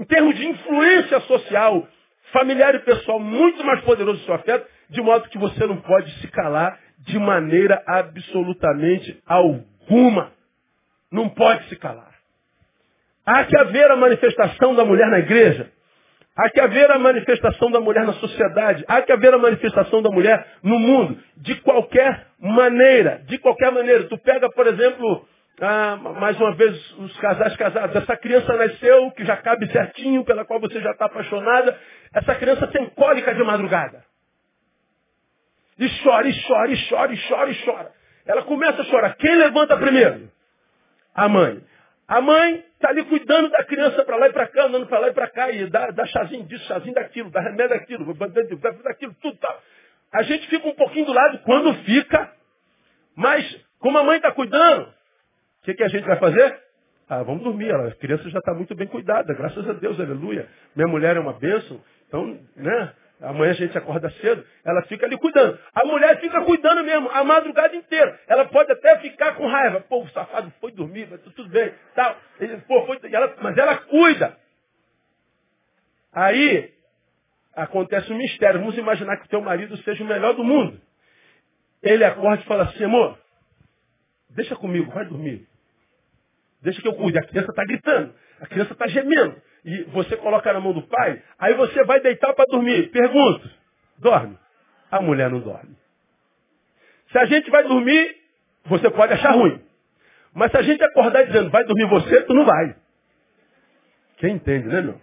[0.00, 1.88] em termos de influência social,
[2.32, 6.10] familiar e pessoal, muito mais poderoso o seu afeto, de modo que você não pode
[6.20, 10.32] se calar de maneira absolutamente alguma.
[11.10, 12.12] Não pode se calar.
[13.24, 15.70] Há que haver a manifestação da mulher na igreja.
[16.36, 18.84] Há que haver a manifestação da mulher na sociedade.
[18.86, 21.18] Há que haver a manifestação da mulher no mundo.
[21.36, 23.22] De qualquer maneira.
[23.26, 24.04] De qualquer maneira.
[24.04, 25.26] Tu pega, por exemplo,
[25.60, 27.96] ah, mais uma vez, os casais casados.
[27.96, 31.76] Essa criança nasceu, que já cabe certinho, pela qual você já está apaixonada.
[32.14, 34.07] Essa criança tem cólica de madrugada.
[35.78, 37.92] E chora, e chora, e chora, e chora, e chora.
[38.26, 39.14] Ela começa a chorar.
[39.16, 40.30] Quem levanta primeiro?
[41.14, 41.62] A mãe.
[42.06, 45.08] A mãe está ali cuidando da criança para lá e para cá, andando para lá
[45.08, 49.36] e para cá, e dá, dá chazinho disso, chazinho daquilo, dá remédio daquilo, daquilo, tudo
[49.36, 49.62] tal.
[50.12, 52.32] A gente fica um pouquinho do lado quando fica,
[53.14, 53.44] mas
[53.78, 56.58] como a mãe está cuidando, o que, que a gente vai fazer?
[57.10, 57.74] Ah, vamos dormir.
[57.74, 60.48] A criança já está muito bem cuidada, graças a Deus, aleluia.
[60.74, 62.92] Minha mulher é uma bênção, então, né?
[63.20, 65.58] Amanhã a gente acorda cedo, ela fica ali cuidando.
[65.74, 68.18] A mulher fica cuidando mesmo, a madrugada inteira.
[68.28, 69.80] Ela pode até ficar com raiva.
[69.80, 71.74] Pô, o safado foi dormir, mas tudo bem.
[71.96, 72.16] Tal.
[72.68, 74.38] Pô, foi, ela, mas ela cuida.
[76.12, 76.72] Aí
[77.56, 78.60] acontece um mistério.
[78.60, 80.80] Vamos imaginar que o teu marido seja o melhor do mundo.
[81.82, 83.18] Ele acorda e fala assim, amor,
[84.30, 85.44] deixa comigo, vai dormir.
[86.62, 87.18] Deixa que eu cuide.
[87.18, 91.22] A criança está gritando, a criança está gemendo e você coloca na mão do pai,
[91.38, 92.90] aí você vai deitar para dormir.
[92.90, 93.50] Pergunto,
[93.98, 94.38] dorme?
[94.90, 95.76] A mulher não dorme.
[97.12, 98.16] Se a gente vai dormir,
[98.64, 99.62] você pode achar ruim.
[100.32, 102.76] Mas se a gente acordar dizendo, vai dormir você, tu não vai.
[104.16, 104.98] Quem entende, né, meu?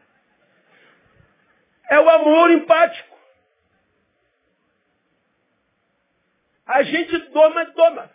[1.88, 3.16] É o amor empático.
[6.66, 8.10] A gente doma, doma.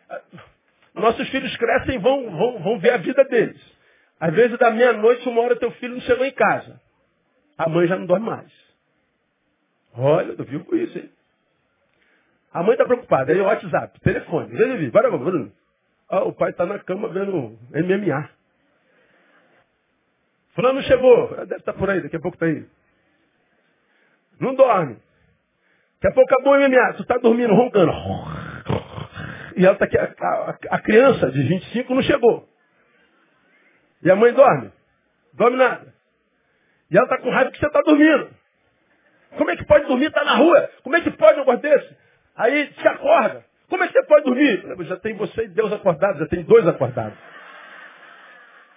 [0.94, 3.69] Nossos filhos crescem e vão, vão, vão ver a vida deles.
[4.20, 6.78] Às vezes da meia-noite, uma hora, teu filho não chegou em casa.
[7.56, 8.52] A mãe já não dorme mais.
[9.94, 11.10] Olha, eu vivo isso, hein?
[12.52, 13.32] A mãe está preocupada.
[13.32, 14.54] Aí o WhatsApp, telefone.
[14.54, 15.52] Vem, vem, vai, vai,
[16.10, 18.28] ah, o pai está na cama vendo MMA.
[20.54, 21.28] Fulano chegou.
[21.36, 22.66] Deve estar tá por aí, daqui a pouco está aí.
[24.40, 24.96] Não dorme.
[25.94, 26.94] Daqui a pouco acabou o MMA.
[26.94, 27.92] Tu está dormindo, roncando.
[29.56, 32.49] E ela tá aqui, a, a, a criança de 25 não chegou.
[34.02, 34.72] E a mãe dorme?
[35.34, 35.94] Dorme nada.
[36.90, 38.30] E ela está com raiva que você está dormindo.
[39.36, 40.06] Como é que pode dormir?
[40.06, 40.70] Está na rua.
[40.82, 41.96] Como é que pode um negócio desse?
[42.36, 43.44] Aí se acorda.
[43.68, 44.64] Como é que você pode dormir?
[44.86, 47.16] Já tem você e Deus acordados, já tem dois acordados.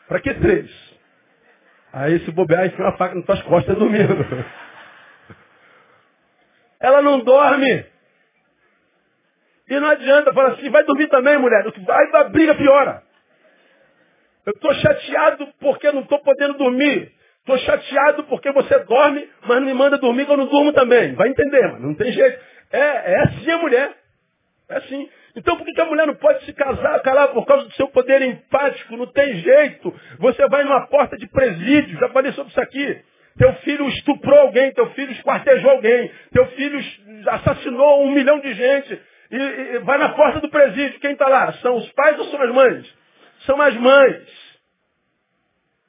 [0.07, 0.69] Para que três?
[1.91, 4.13] Aí se bobear, enfia uma faca nas tuas costas dormindo.
[6.79, 7.85] Ela não dorme.
[9.69, 11.63] E não adianta falar assim, vai dormir também, mulher.
[11.85, 13.01] Vai, a briga piora.
[14.45, 17.11] Eu estou chateado porque não estou podendo dormir.
[17.39, 21.13] Estou chateado porque você dorme, mas não me manda dormir que eu não durmo também.
[21.13, 21.87] Vai entender, mano.
[21.87, 22.39] Não tem jeito.
[22.71, 23.91] É, é assim a mulher.
[24.69, 25.09] É assim.
[25.35, 28.21] Então por que a mulher não pode se casar, calar por causa do seu poder
[28.21, 28.95] empático?
[28.95, 29.93] Não tem jeito.
[30.19, 33.01] Você vai numa porta de presídio, já falei sobre isso aqui.
[33.37, 36.79] Teu filho estuprou alguém, teu filho esquartejou alguém, teu filho
[37.27, 39.01] assassinou um milhão de gente.
[39.31, 41.51] E, e vai na porta do presídio, quem está lá?
[41.53, 43.02] São os pais ou são as mães?
[43.45, 44.43] São as mães.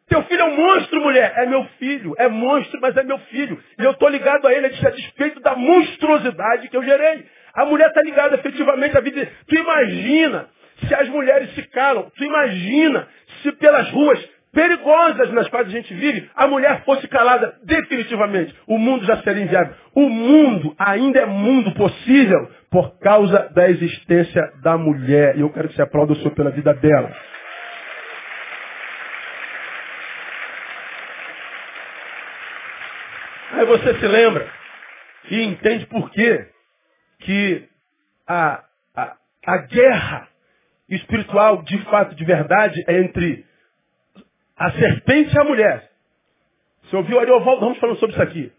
[0.08, 1.32] Teu filho é um monstro, mulher.
[1.36, 2.14] É meu filho.
[2.18, 3.60] É monstro, mas é meu filho.
[3.78, 7.26] E eu estou ligado a ele a despeito da monstruosidade que eu gerei.
[7.54, 9.28] A mulher está ligada efetivamente à vida.
[9.46, 10.48] Tu imagina
[10.86, 12.10] se as mulheres se calam.
[12.16, 13.08] Tu imagina
[13.42, 18.54] se pelas ruas perigosas nas quais a gente vive, a mulher fosse calada definitivamente.
[18.68, 19.74] O mundo já seria inviável.
[19.94, 25.36] O mundo ainda é mundo possível por causa da existência da mulher.
[25.36, 27.10] E eu quero que você aplaude o Senhor pela vida dela.
[33.54, 34.50] Aí você se lembra
[35.30, 36.48] e entende por quê
[37.20, 37.68] que
[38.26, 38.64] a,
[38.96, 40.28] a, a guerra
[40.88, 43.46] espiritual, de fato, de verdade, é entre
[44.56, 45.88] a serpente e a mulher.
[46.82, 48.52] Você ouviu Ariovaldo vamos falando sobre isso aqui.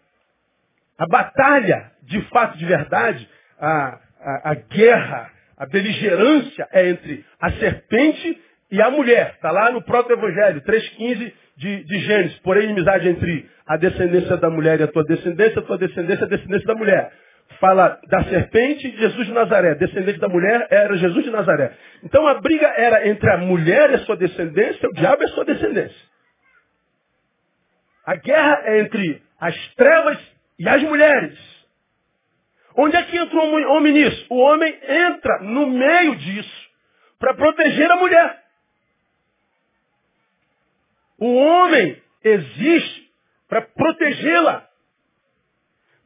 [0.98, 3.30] A batalha, de fato, de verdade,
[3.60, 9.34] a, a, a guerra, a beligerância é entre a serpente e a mulher.
[9.36, 12.38] Está lá no próprio Evangelho, 3,15 de, de Gênesis.
[12.40, 16.26] Porém, inimizade entre a descendência da mulher e a tua descendência, a tua descendência e
[16.26, 17.12] a descendência da mulher.
[17.60, 19.76] Fala da serpente e Jesus de Nazaré.
[19.76, 21.74] Descendente da mulher era Jesus de Nazaré.
[22.04, 25.30] Então a briga era entre a mulher e a sua descendência, o diabo e a
[25.30, 26.16] sua descendência.
[28.06, 30.18] A guerra é entre as trevas
[30.60, 31.38] e as mulheres.
[32.78, 34.26] Onde é que entra o homem nisso?
[34.30, 36.66] O homem entra no meio disso
[37.20, 38.45] para proteger a mulher.
[41.20, 43.10] O homem existe
[43.48, 44.68] para protegê-la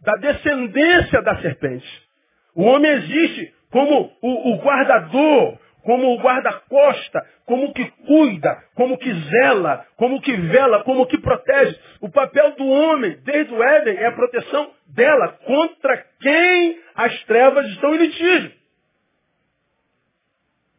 [0.02, 2.10] da descendência da serpente.
[2.56, 9.14] O homem existe como o, o guardador, como o guarda-costa, como que cuida, como que
[9.14, 11.80] zela, como que vela, como que protege.
[12.02, 17.66] O papel do homem, desde o Éden, é a proteção dela contra quem as trevas
[17.70, 18.52] estão em litígio.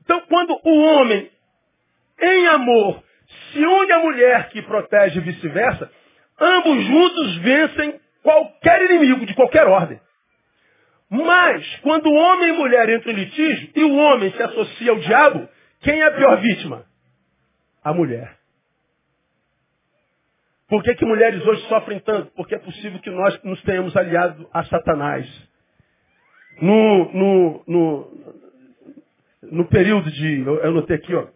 [0.02, 1.30] Então, quando o homem,
[2.20, 3.02] em amor,
[3.52, 5.90] se une à mulher que protege e vice-versa,
[6.40, 10.00] ambos juntos vencem qualquer inimigo de qualquer ordem.
[11.08, 14.98] Mas, quando o homem e mulher entram em litígio e o homem se associa ao
[14.98, 15.48] diabo,
[15.80, 16.84] quem é a pior vítima?
[17.82, 18.38] A mulher.
[20.68, 22.30] Por que, que mulheres hoje sofrem tanto?
[22.36, 25.26] Porque é possível que nós nos tenhamos aliado a Satanás.
[26.62, 28.36] No, no, no,
[29.42, 31.26] no período de, eu anotei aqui, ó,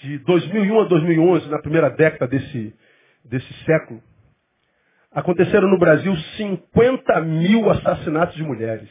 [0.00, 2.74] de 2001 a 2011, na primeira década desse,
[3.24, 4.02] desse século,
[5.12, 8.90] aconteceram no Brasil 50 mil assassinatos de mulheres.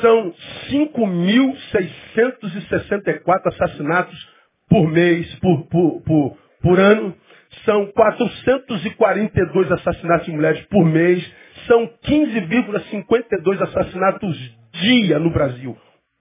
[0.00, 0.34] São
[0.70, 4.28] 5.664 assassinatos
[4.68, 7.16] por mês, por, por, por, por ano.
[7.64, 11.24] São 442 assassinatos de mulheres por mês.
[11.66, 14.36] São 15,52 assassinatos
[14.72, 15.74] dia no Brasil.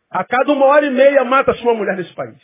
[0.10, 2.38] A cada uma hora e meia mata-se uma mulher nesse país.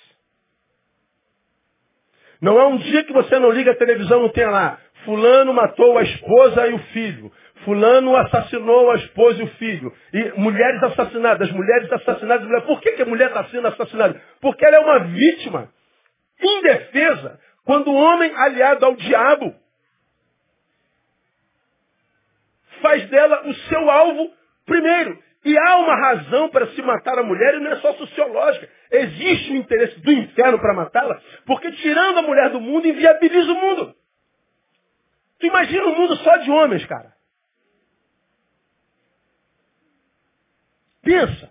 [2.42, 4.80] Não há um dia que você não liga a televisão, não tem lá.
[5.06, 7.32] Fulano matou a esposa e o filho.
[7.64, 9.94] Fulano assassinou a esposa e o filho.
[10.12, 12.46] E mulheres assassinadas, mulheres assassinadas.
[12.46, 12.66] Mulheres...
[12.66, 14.20] Por que, que a mulher está sendo assassinada?
[14.40, 15.72] Porque ela é uma vítima
[16.42, 19.56] indefesa quando o homem aliado ao diabo
[22.82, 24.32] faz dela o seu alvo
[24.66, 25.22] primeiro.
[25.44, 28.70] E há uma razão para se matar a mulher e não é só sociológica.
[28.92, 33.56] Existe o interesse do inferno para matá-la, porque tirando a mulher do mundo, inviabiliza o
[33.56, 33.96] mundo.
[35.40, 37.12] Tu imagina um mundo só de homens, cara.
[41.02, 41.50] Pensa.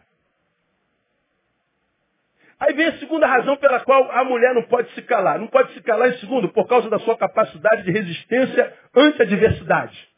[2.61, 5.39] Aí vem a segunda razão pela qual a mulher não pode se calar.
[5.41, 9.25] Não pode se calar, em segundo, por causa da sua capacidade de resistência ante a
[9.25, 10.09] adversidade.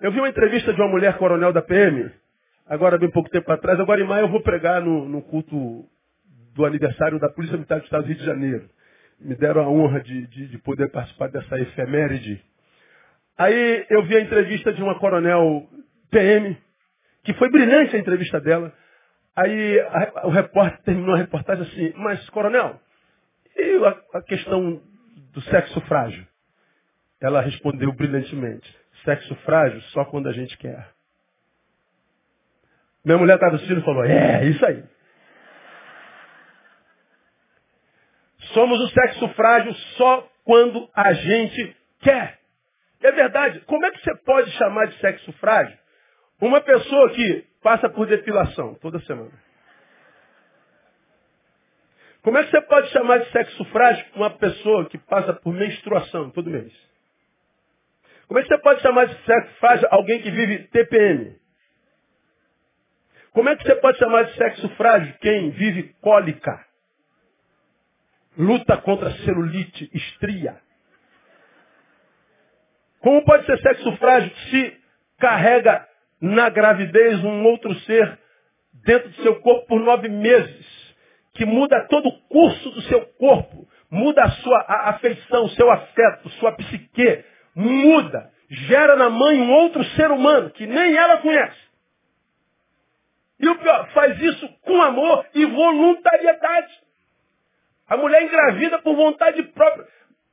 [0.00, 2.12] Eu vi uma entrevista de uma mulher coronel da PM,
[2.66, 3.78] agora bem pouco tempo atrás.
[3.78, 5.88] Agora em maio eu vou pregar no, no culto
[6.54, 8.68] do aniversário da Polícia Militar do Estado do Rio de Janeiro.
[9.20, 12.42] Me deram a honra de, de, de poder participar dessa efeméride.
[13.38, 15.68] Aí eu vi a entrevista de uma coronel
[16.10, 16.56] PM,
[17.22, 18.72] que foi brilhante a entrevista dela.
[19.34, 22.80] Aí a, o repórter terminou a reportagem assim, mas coronel,
[23.54, 24.82] e a, a questão
[25.32, 26.26] do sexo frágil?
[27.20, 28.74] Ela respondeu brilhantemente,
[29.04, 30.95] sexo frágil só quando a gente quer.
[33.06, 34.82] Minha mulher estava assistindo e falou, é, isso aí.
[38.52, 42.40] Somos o sexo frágil só quando a gente quer.
[43.00, 43.60] É verdade.
[43.60, 45.78] Como é que você pode chamar de sexo frágil
[46.40, 49.30] uma pessoa que passa por depilação toda semana?
[52.22, 56.30] Como é que você pode chamar de sexo frágil uma pessoa que passa por menstruação
[56.30, 56.72] todo mês?
[58.26, 61.45] Como é que você pode chamar de sexo frágil alguém que vive TPM?
[63.36, 66.58] Como é que você pode chamar de sexo frágil quem vive cólica?
[68.34, 70.56] Luta contra celulite, estria.
[73.00, 74.80] Como pode ser sexo frágil se
[75.18, 75.86] carrega
[76.18, 78.18] na gravidez um outro ser
[78.72, 80.96] dentro do seu corpo por nove meses,
[81.34, 86.52] que muda todo o curso do seu corpo, muda a sua afeição, seu afeto, sua
[86.52, 87.22] psique,
[87.54, 91.65] muda, gera na mãe um outro ser humano que nem ela conhece.
[93.38, 96.72] E o pior, faz isso com amor e voluntariedade.
[97.88, 99.86] A mulher engravida por vontade própria.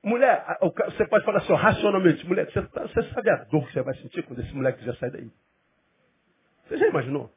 [0.03, 0.43] Mulher,
[0.85, 3.95] você pode falar assim, racionalmente, mulher, você, tá, você sabe a dor que você vai
[3.95, 5.29] sentir quando esse moleque já sai daí?
[6.65, 7.31] Você já imaginou?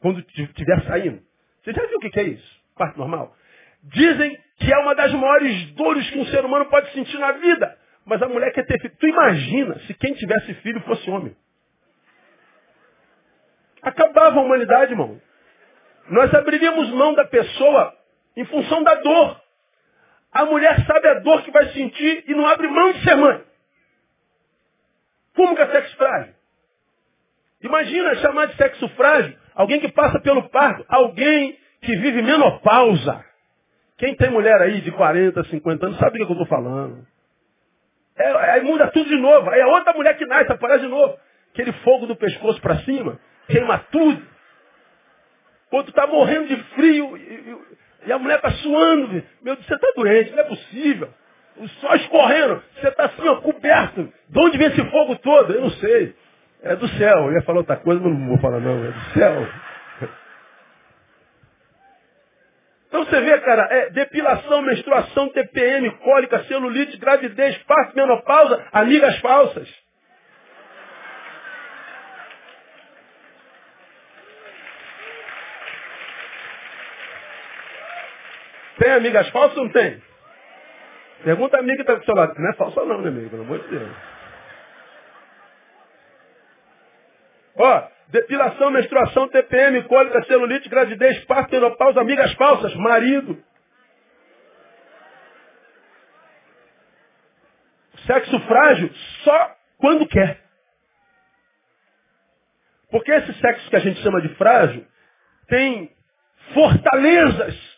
[0.00, 1.22] Quando estiver saindo.
[1.62, 2.62] Você já viu o que é isso?
[2.76, 3.36] Parte normal?
[3.84, 7.76] Dizem que é uma das maiores dores que um ser humano pode sentir na vida.
[8.04, 8.96] Mas a mulher quer ter filho.
[8.98, 11.36] Tu imagina se quem tivesse filho fosse homem.
[13.82, 15.20] Acabava a humanidade, irmão.
[16.08, 17.94] Nós abriríamos mão da pessoa
[18.36, 19.40] em função da dor.
[20.32, 23.44] A mulher sabe a dor que vai sentir e não abre mão de ser mãe.
[25.34, 26.34] Como que é sexo frágil?
[27.62, 33.24] Imagina chamar de sexo frágil alguém que passa pelo parto, alguém que vive menopausa.
[33.98, 37.06] Quem tem mulher aí de 40, 50 anos sabe do que eu estou falando.
[38.16, 39.48] É, aí muda tudo de novo.
[39.50, 41.16] Aí a outra mulher que nasce aparece de novo.
[41.52, 43.18] Aquele fogo do pescoço para cima,
[43.48, 44.22] queima tudo.
[45.70, 47.16] Outro está morrendo de frio.
[47.16, 47.56] E,
[48.06, 49.08] e a mulher está suando.
[49.42, 51.08] Meu Deus, você está doente, não é possível.
[51.56, 54.12] O sol escorrendo, você está assim, ó, coberto.
[54.28, 55.52] De onde vem esse fogo todo?
[55.52, 56.14] Eu não sei.
[56.62, 57.26] É do céu.
[57.26, 58.84] Eu ia falar outra coisa, mas não vou falar não.
[58.84, 59.48] É do céu.
[62.92, 69.81] Então você vê, cara, é depilação, menstruação, TPM, cólica, celulite, gravidez, parto, menopausa, amigas falsas.
[78.82, 80.02] Tem amigas falsas ou não tem?
[81.22, 82.34] Pergunta a amiga que está do seu lado.
[82.36, 83.30] Não é falsa não, né, amigo?
[83.30, 83.96] Pelo amor de Deus.
[87.54, 93.40] Ó, depilação, menstruação, TPM, cólica, celulite, gravidez, parto, menopausa, amigas falsas, marido.
[98.04, 98.90] Sexo frágil
[99.22, 100.40] só quando quer.
[102.90, 104.84] Porque esse sexo que a gente chama de frágil
[105.46, 105.94] tem
[106.52, 107.71] fortalezas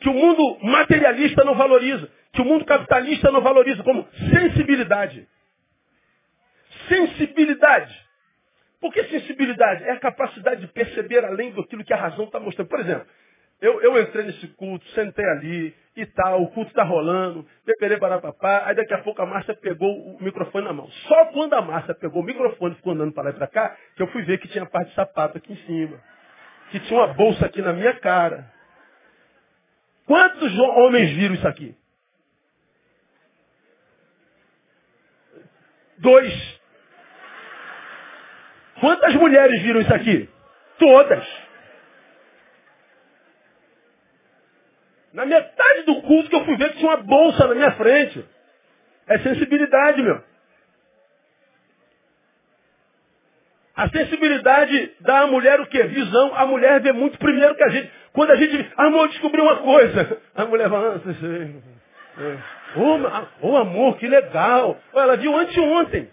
[0.00, 5.28] que o mundo materialista não valoriza, que o mundo capitalista não valoriza, como sensibilidade.
[6.88, 8.08] Sensibilidade.
[8.80, 9.84] Por que sensibilidade?
[9.84, 12.68] É a capacidade de perceber além daquilo que a razão está mostrando.
[12.68, 13.06] Por exemplo,
[13.60, 18.20] eu, eu, entrei nesse culto, sentei ali e tal, o culto está rolando, peperei para
[18.20, 20.88] papá, aí daqui a pouco a Márcia pegou o microfone na mão.
[21.08, 23.76] Só quando a Márcia pegou o microfone e ficou andando para lá e para cá,
[23.96, 25.98] que eu fui ver que tinha parte de sapato aqui em cima.
[26.70, 28.48] Que tinha uma bolsa aqui na minha cara.
[30.08, 31.76] Quantos homens viram isso aqui?
[35.98, 36.60] Dois.
[38.80, 40.26] Quantas mulheres viram isso aqui?
[40.78, 41.28] Todas.
[45.12, 48.24] Na metade do culto que eu fui ver que tinha uma bolsa na minha frente.
[49.08, 50.24] É sensibilidade, meu.
[53.76, 55.82] A sensibilidade dá à mulher o quê?
[55.82, 56.34] Visão.
[56.34, 57.92] A mulher vê muito primeiro que a gente.
[58.18, 60.20] Quando a gente, amor, descobriu uma coisa.
[60.34, 61.54] A mulher fala, ah, sei,
[63.40, 64.76] oh, amor, que legal.
[64.92, 66.10] Ela viu anteontem.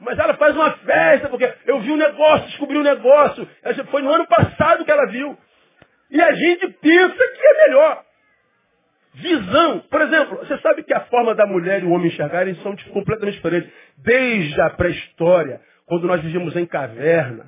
[0.00, 3.48] Mas ela faz uma festa, porque eu vi um negócio, descobri um negócio.
[3.90, 5.34] Foi no ano passado que ela viu.
[6.10, 8.04] E a gente pensa que é melhor.
[9.14, 9.78] Visão.
[9.90, 13.36] Por exemplo, você sabe que a forma da mulher e o homem enxergarem são completamente
[13.36, 13.72] diferentes.
[13.96, 17.46] Desde a pré-história, quando nós vivíamos em caverna,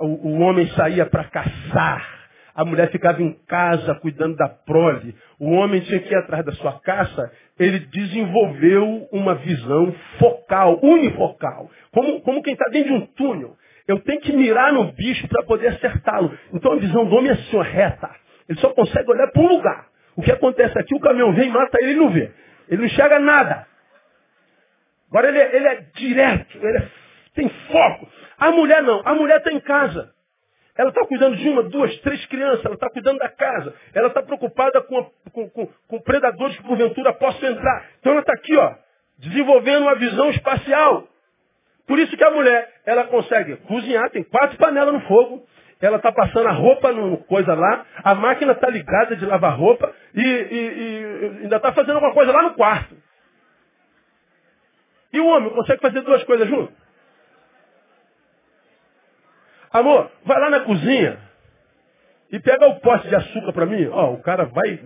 [0.00, 2.17] o homem saía para caçar
[2.58, 5.14] A mulher ficava em casa cuidando da prole.
[5.38, 7.30] O homem tinha que ir atrás da sua caça.
[7.56, 11.70] Ele desenvolveu uma visão focal, unifocal.
[11.92, 13.56] Como, como quem está dentro de um túnel.
[13.86, 16.36] Eu tenho que mirar no bicho para poder acertá-lo.
[16.52, 18.10] Então a visão do homem é assim, reta.
[18.48, 19.86] Ele só consegue olhar para um lugar.
[20.16, 22.32] O que acontece aqui, o caminhão vem, mata ele, ele não vê.
[22.68, 23.68] Ele não enxerga nada.
[25.08, 26.88] Agora ele é, ele é direto, ele é,
[27.36, 28.08] tem foco.
[28.36, 30.17] A mulher não, a mulher está em casa.
[30.78, 33.74] Ela está cuidando de uma, duas, três crianças, ela está cuidando da casa.
[33.92, 37.84] Ela está preocupada com, com, com, com, predadores que porventura possam entrar.
[37.98, 38.74] Então ela está aqui, ó,
[39.18, 41.08] desenvolvendo uma visão espacial.
[41.84, 45.44] Por isso que a mulher, ela consegue cozinhar, tem quatro panelas no fogo,
[45.80, 49.92] ela está passando a roupa no coisa lá, a máquina está ligada de lavar roupa
[50.14, 52.96] e, e, e ainda está fazendo alguma coisa lá no quarto.
[55.12, 56.87] E o homem consegue fazer duas coisas juntos?
[59.72, 61.18] Amor, vai lá na cozinha
[62.30, 63.88] e pega o pote de açúcar para mim.
[63.88, 64.80] Ó, o cara vai,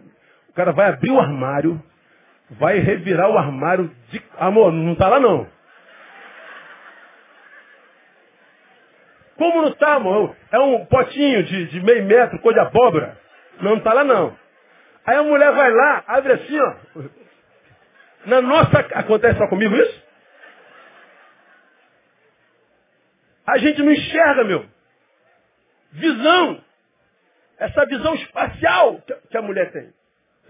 [0.48, 1.82] o cara vai abrir o armário,
[2.50, 5.46] vai revirar o armário de, amor, não está lá não.
[9.36, 10.36] Como não está, amor?
[10.52, 13.18] É um potinho de, de meio metro, cor de abóbora.
[13.60, 14.36] Não está lá, não.
[15.04, 16.74] Aí a mulher vai lá, abre assim, ó.
[18.26, 18.78] Na nossa.
[18.94, 20.02] Acontece só comigo isso?
[23.46, 24.64] A gente não enxerga, meu.
[25.92, 26.62] Visão.
[27.58, 29.92] Essa visão espacial que a mulher tem.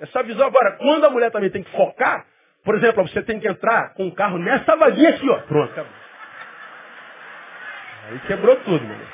[0.00, 2.26] Essa visão agora, quando a mulher também tem que focar,
[2.64, 5.38] por exemplo, você tem que entrar com o carro nessa vaguinha aqui, ó.
[5.40, 5.92] Pronto, acabou.
[8.08, 9.06] Aí quebrou tudo, mano.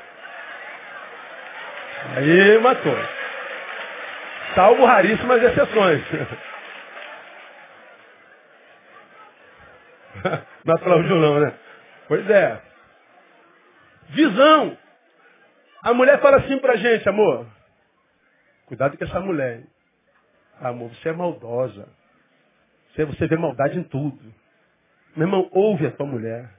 [2.17, 2.97] Aí matou.
[4.55, 6.03] Salvo raríssimas exceções.
[10.65, 11.53] não aplaudiu não, né?
[12.07, 12.68] Pois é.
[14.09, 14.77] Visão.
[15.83, 17.47] A mulher fala assim pra gente, amor.
[18.67, 19.65] Cuidado com essa mulher.
[20.61, 21.89] Amor, você é maldosa.
[22.95, 24.35] Você, vê maldade em tudo.
[25.17, 26.51] Meu irmão, ouve a tua mulher.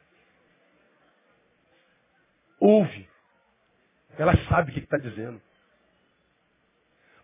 [2.59, 3.09] Ouve.
[4.17, 5.41] Ela sabe o que está dizendo.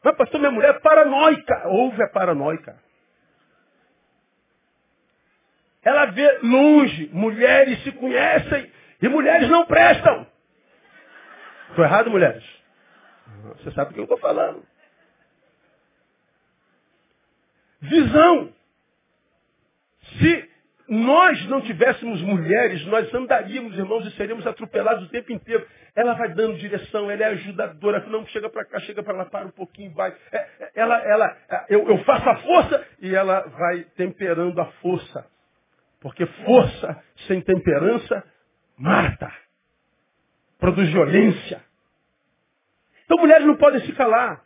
[0.03, 1.67] Mas, pastor, minha mulher é paranoica.
[1.67, 2.77] Ouve a paranoica.
[5.81, 8.71] Ela vê longe, mulheres se conhecem
[9.05, 10.25] e mulheres não prestam.
[11.69, 12.43] Estou errado, mulheres?
[13.57, 14.65] Você sabe o que eu estou falando.
[17.81, 18.51] Visão.
[20.19, 20.49] Se
[20.87, 25.67] nós não tivéssemos mulheres, nós andaríamos, irmãos, e seríamos atropelados o tempo inteiro.
[25.95, 29.45] Ela vai dando direção, ela é ajudadora, não chega para cá, chega para lá, para
[29.45, 30.15] um pouquinho, vai.
[30.31, 31.37] É, é, ela, ela,
[31.69, 35.27] eu, eu faço a força e ela vai temperando a força.
[36.01, 38.23] Porque força sem temperança
[38.77, 39.31] mata,
[40.59, 41.63] produz violência.
[43.05, 44.43] Então mulheres não podem se calar.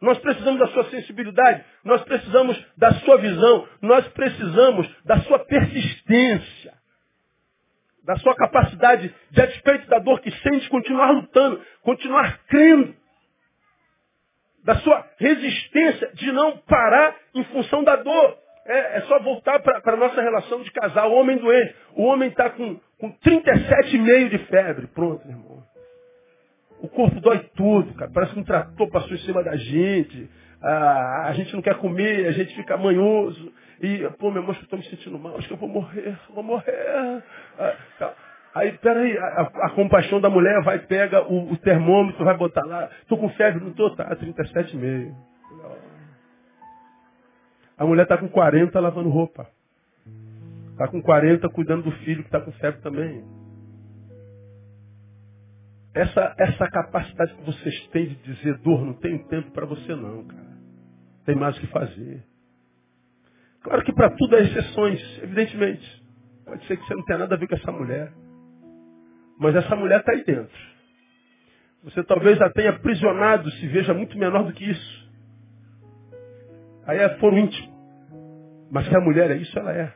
[0.00, 6.74] Nós precisamos da sua sensibilidade, nós precisamos da sua visão, nós precisamos da sua persistência,
[8.02, 12.96] da sua capacidade de, a despeito da dor que sente, continuar lutando, continuar crendo,
[14.64, 18.41] da sua resistência de não parar em função da dor.
[18.66, 21.10] É, é só voltar para a nossa relação de casal.
[21.10, 24.86] O homem doente, o homem está com, com 37,5 de febre.
[24.88, 25.62] Pronto, irmão.
[26.80, 28.10] O corpo dói tudo, cara.
[28.12, 30.28] Parece que um trator passou em cima da gente.
[30.62, 33.52] Ah, a gente não quer comer, a gente fica manhoso.
[33.80, 36.44] E, pô, meu irmão, eu estou me sentindo mal, acho que eu vou morrer, vou
[36.44, 37.22] morrer.
[37.58, 38.14] Ah, tá.
[38.54, 42.88] Aí, peraí, a, a, compaixão da mulher vai, pega o, o termômetro, vai botar lá.
[43.00, 45.31] Estou com febre, não estou, tá, 37,5.
[47.82, 49.44] A mulher está com 40 lavando roupa.
[50.70, 53.24] Está com 40 cuidando do filho que está com febre também.
[55.92, 60.24] Essa, essa capacidade que vocês têm de dizer dor, não tem tempo para você não,
[60.28, 60.56] cara.
[61.26, 62.22] Tem mais o que fazer.
[63.62, 66.04] Claro que para tudo há exceções, evidentemente.
[66.44, 68.12] Pode ser que você não tenha nada a ver com essa mulher.
[69.40, 70.56] Mas essa mulher está aí dentro.
[71.82, 75.10] Você talvez a tenha aprisionado, se veja muito menor do que isso.
[76.86, 77.71] Aí é foro.
[78.72, 79.92] Mas se a mulher é isso, ela é.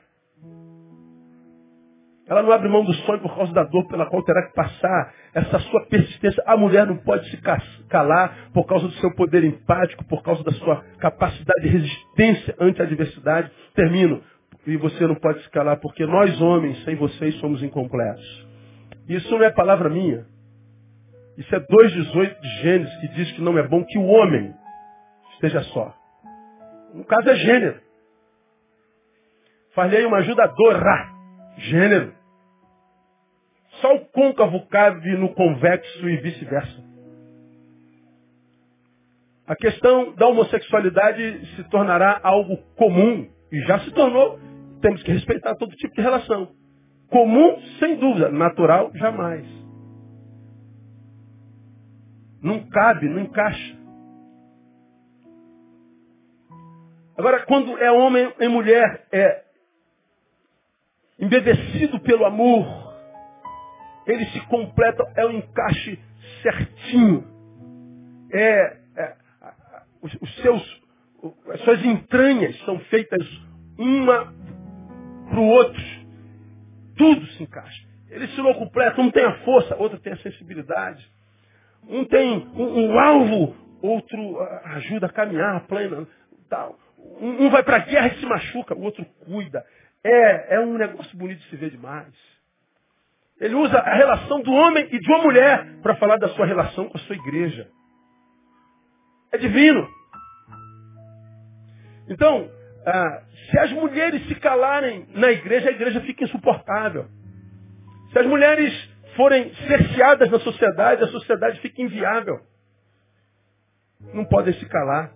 [2.28, 5.14] Ela não abre mão do sonho por causa da dor pela qual terá que passar.
[5.32, 6.42] Essa sua persistência.
[6.46, 7.40] A mulher não pode se
[7.88, 12.82] calar por causa do seu poder empático, por causa da sua capacidade de resistência ante
[12.82, 13.50] a adversidade.
[13.74, 14.22] Termino.
[14.66, 18.46] E você não pode se calar porque nós homens, sem vocês, somos incompletos.
[19.08, 20.26] Isso não é palavra minha.
[21.38, 24.52] Isso é 2,18 de Gênesis que diz que não é bom que o homem
[25.34, 25.94] esteja só.
[26.92, 27.85] No caso é gênero.
[29.76, 31.12] Falei uma ajudadora.
[31.58, 32.14] Gênero.
[33.82, 36.82] Só o côncavo cabe no convexo e vice-versa.
[39.46, 44.40] A questão da homossexualidade se tornará algo comum, e já se tornou.
[44.80, 46.48] Temos que respeitar todo tipo de relação.
[47.10, 48.30] Comum, sem dúvida.
[48.30, 49.46] Natural, jamais.
[52.42, 53.76] Não cabe, não encaixa.
[57.18, 59.45] Agora, quando é homem e mulher, é
[61.18, 62.94] embevecido pelo amor,
[64.06, 65.98] ele se completa, é um encaixe
[66.42, 67.26] certinho.
[68.32, 69.16] É, é
[70.02, 70.82] os, os, seus,
[71.50, 73.26] as suas entranhas são feitas
[73.78, 74.32] uma
[75.28, 75.82] para o outro.
[76.96, 77.86] Tudo se encaixa.
[78.08, 81.06] Eles se não completam, um tem a força, outro tem a sensibilidade.
[81.88, 86.06] Um tem um, um alvo, outro ajuda a caminhar, plena,
[86.48, 86.78] tal.
[87.20, 89.64] Um, vai para a guerra e se machuca, o outro cuida.
[90.08, 92.14] É, é um negócio bonito de se ver demais.
[93.40, 96.88] Ele usa a relação do homem e de uma mulher para falar da sua relação
[96.88, 97.68] com a sua igreja.
[99.32, 99.84] É divino.
[102.08, 102.48] Então,
[102.86, 107.06] ah, se as mulheres se calarem na igreja, a igreja fica insuportável.
[108.12, 108.72] Se as mulheres
[109.16, 112.40] forem cerceadas na sociedade, a sociedade fica inviável.
[114.14, 115.10] Não podem se calar.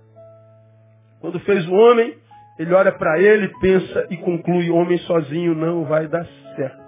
[1.20, 2.18] Quando fez o homem,
[2.58, 6.26] ele olha para ele, pensa e conclui: homem sozinho não vai dar
[6.56, 6.80] certo.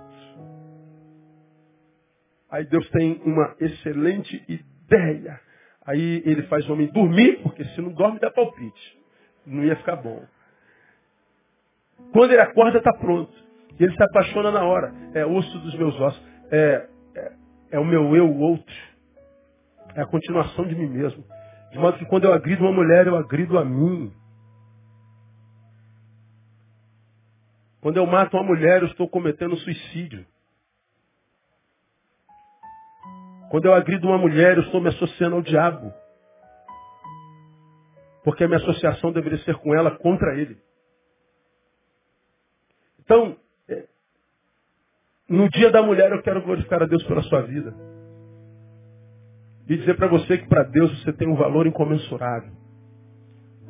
[2.50, 5.40] Aí Deus tem uma excelente ideia.
[5.86, 8.98] Aí ele faz o homem dormir, porque se não dorme dá palpite.
[9.46, 10.22] Não ia ficar bom.
[12.12, 13.32] Quando ele acorda, está pronto.
[13.78, 14.92] E ele se apaixona na hora.
[15.14, 16.22] É osso dos meus ossos.
[16.50, 16.86] É,
[17.16, 17.32] é,
[17.72, 18.74] é o meu eu, o outro.
[19.94, 21.24] É a continuação de mim mesmo.
[21.72, 24.12] De modo que quando eu agrido uma mulher, eu agrido a mim.
[27.82, 30.24] Quando eu mato uma mulher, eu estou cometendo suicídio.
[33.50, 35.92] Quando eu agrido uma mulher, eu estou me associando ao diabo.
[38.22, 40.56] Porque a minha associação deveria ser com ela contra ele.
[43.00, 43.36] Então,
[43.68, 43.88] é,
[45.28, 47.74] no dia da mulher eu quero glorificar a Deus pela sua vida.
[49.68, 52.52] E dizer para você que para Deus você tem um valor incomensurável.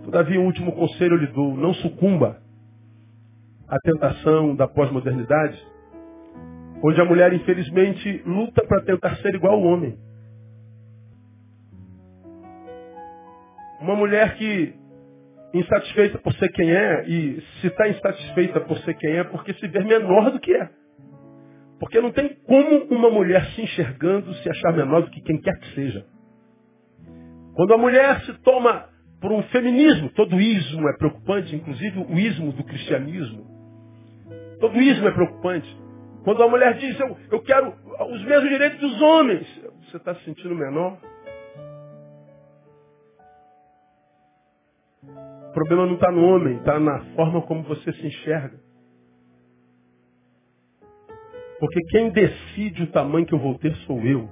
[0.05, 2.42] Todavia, o último conselho eu lhe dou, não sucumba
[3.73, 5.59] a tentação da pós-modernidade,
[6.85, 9.99] onde a mulher, infelizmente, luta para tentar ser igual ao homem.
[13.81, 14.75] Uma mulher que,
[15.55, 19.67] insatisfeita por ser quem é, e se está insatisfeita por ser quem é, porque se
[19.67, 20.69] vê menor do que é.
[21.81, 25.59] Porque não tem como uma mulher se enxergando se achar menor do que quem quer
[25.59, 26.05] que seja.
[27.55, 28.87] Quando a mulher se toma
[29.19, 33.62] por um feminismo, todo ismo é preocupante, inclusive o ismo do cristianismo.
[34.63, 35.77] Todo ismo é preocupante.
[36.23, 37.75] Quando a mulher diz, eu, eu quero
[38.13, 39.45] os mesmos direitos dos homens,
[39.85, 40.99] você está se sentindo menor?
[45.03, 48.57] O problema não está no homem, está na forma como você se enxerga.
[51.59, 54.29] Porque quem decide o tamanho que eu vou ter sou eu.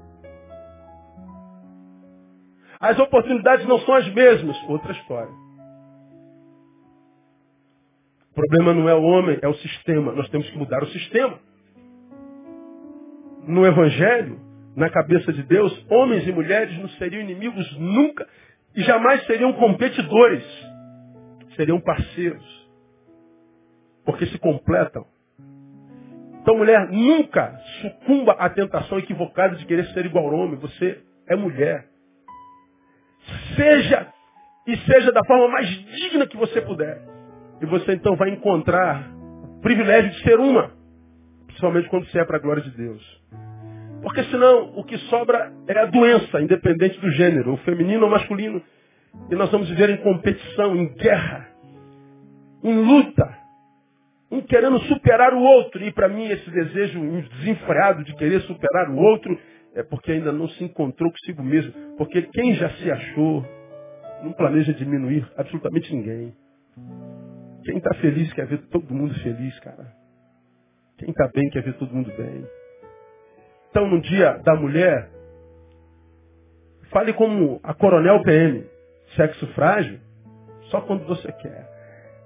[2.79, 5.40] As oportunidades não são as mesmas, outra história.
[8.41, 10.13] Problema não é o homem, é o sistema.
[10.13, 11.39] Nós temos que mudar o sistema.
[13.47, 14.41] No Evangelho,
[14.77, 18.27] na cabeça de Deus, homens e mulheres não seriam inimigos nunca
[18.75, 20.45] e jamais seriam competidores.
[21.57, 22.71] Seriam parceiros.
[24.05, 25.07] Porque se completam.
[26.41, 30.59] Então, mulher, nunca sucumba à tentação equivocada de querer ser igual ao homem.
[30.59, 31.87] Você é mulher.
[33.55, 34.13] Seja
[34.67, 37.10] e seja da forma mais digna que você puder.
[37.61, 39.11] E você então vai encontrar
[39.59, 40.73] o privilégio de ser uma.
[41.47, 43.21] Principalmente quando você é para a glória de Deus.
[44.03, 48.63] Porque senão o que sobra é a doença, independente do gênero, o feminino ou masculino.
[49.31, 51.49] E nós vamos viver em competição, em guerra,
[52.65, 53.39] em luta.
[54.31, 55.85] Um querendo superar o outro.
[55.85, 57.01] E para mim esse desejo
[57.39, 59.39] desenfreado de querer superar o outro
[59.75, 61.73] é porque ainda não se encontrou consigo mesmo.
[61.99, 63.45] Porque quem já se achou
[64.23, 66.33] não planeja diminuir absolutamente ninguém.
[67.65, 69.93] Quem está feliz quer ver todo mundo feliz, cara.
[70.99, 72.47] Quem está bem quer ver todo mundo bem.
[73.71, 75.11] Então, no dia da mulher,
[76.91, 78.67] fale como a coronel PM.
[79.17, 79.99] Sexo frágil,
[80.71, 81.69] só quando você quer.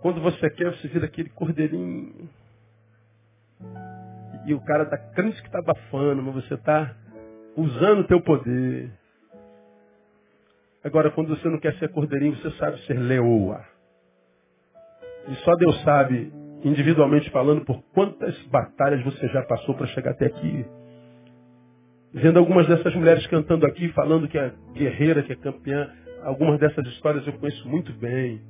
[0.02, 2.28] Quando você quer, você vira aquele cordeirinho.
[4.46, 6.94] E o cara está crente que está abafando, mas você está
[7.56, 8.90] usando o teu poder.
[10.82, 13.64] Agora, quando você não quer ser cordeirinho, você sabe ser leoa.
[15.28, 20.26] E só Deus sabe, individualmente falando, por quantas batalhas você já passou para chegar até
[20.26, 20.64] aqui.
[22.12, 25.90] Vendo algumas dessas mulheres cantando aqui, falando que é guerreira, que é campeã.
[26.22, 28.40] algumas dessas histórias eu conheço muito bem.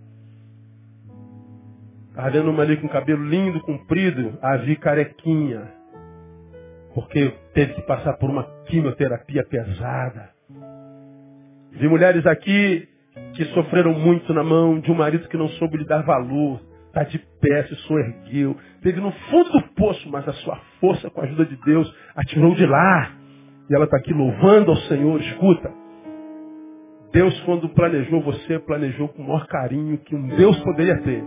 [2.11, 5.73] Estava vendo uma ali com cabelo lindo, comprido, a vi carequinha.
[6.95, 10.31] Porque teve que passar por uma quimioterapia pesada.
[11.73, 12.89] Vi mulheres aqui
[13.35, 16.61] que sofreram muito na mão de um marido que não soube lhe dar valor.
[16.87, 18.57] Está de pé, se soergueu.
[18.81, 22.23] Teve no fundo do poço, mas a sua força, com a ajuda de Deus, a
[22.23, 23.13] tirou de lá.
[23.69, 25.21] E ela está aqui louvando ao Senhor.
[25.21, 25.73] Escuta.
[27.13, 31.25] Deus, quando planejou você, planejou com o maior carinho que um Deus poderia ter.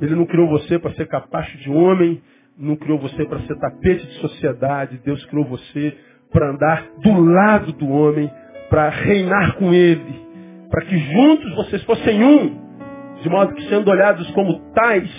[0.00, 2.20] Ele não criou você para ser capacho de homem,
[2.56, 5.00] não criou você para ser tapete de sociedade.
[5.04, 5.96] Deus criou você
[6.32, 8.30] para andar do lado do homem,
[8.68, 10.27] para reinar com ele,
[10.70, 12.68] para que juntos vocês fossem um,
[13.22, 15.10] de modo que sendo olhados como tais,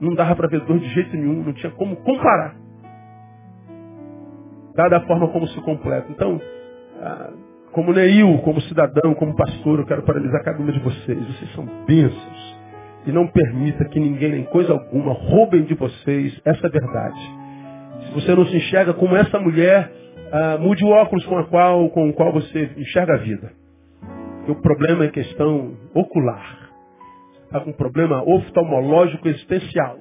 [0.00, 2.54] não dava para ver dois de jeito nenhum, não tinha como comparar.
[4.74, 6.06] Dada a forma como se completa.
[6.10, 6.40] Então,
[7.00, 7.30] ah,
[7.72, 11.18] como Neil, como cidadão, como pastor, eu quero paralisar cada uma de vocês.
[11.18, 12.56] Vocês são bênçãos.
[13.06, 17.20] E não permita que ninguém, nem coisa alguma, roubem de vocês essa verdade.
[18.06, 19.90] Se você não se enxerga como essa mulher,
[20.30, 23.65] ah, mude o óculos com, a qual, com o qual você enxerga a vida.
[24.46, 26.70] Porque o problema é questão ocular.
[27.46, 29.98] Está com um problema oftalmológico existencial.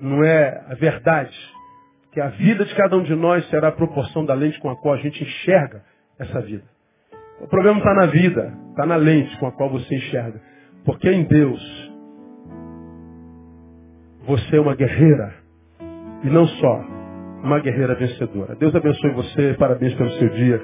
[0.00, 1.36] Não é a verdade.
[2.10, 4.76] Que a vida de cada um de nós será a proporção da lente com a
[4.76, 5.84] qual a gente enxerga
[6.18, 6.64] essa vida.
[7.40, 10.40] O problema está na vida, está na lente com a qual você enxerga.
[10.84, 11.92] Porque em Deus,
[14.26, 15.34] você é uma guerreira.
[16.24, 16.84] E não só
[17.44, 18.56] uma guerreira vencedora.
[18.56, 20.60] Deus abençoe você, parabéns pelo seu dia.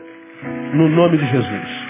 [0.74, 1.89] No nome de Jesus.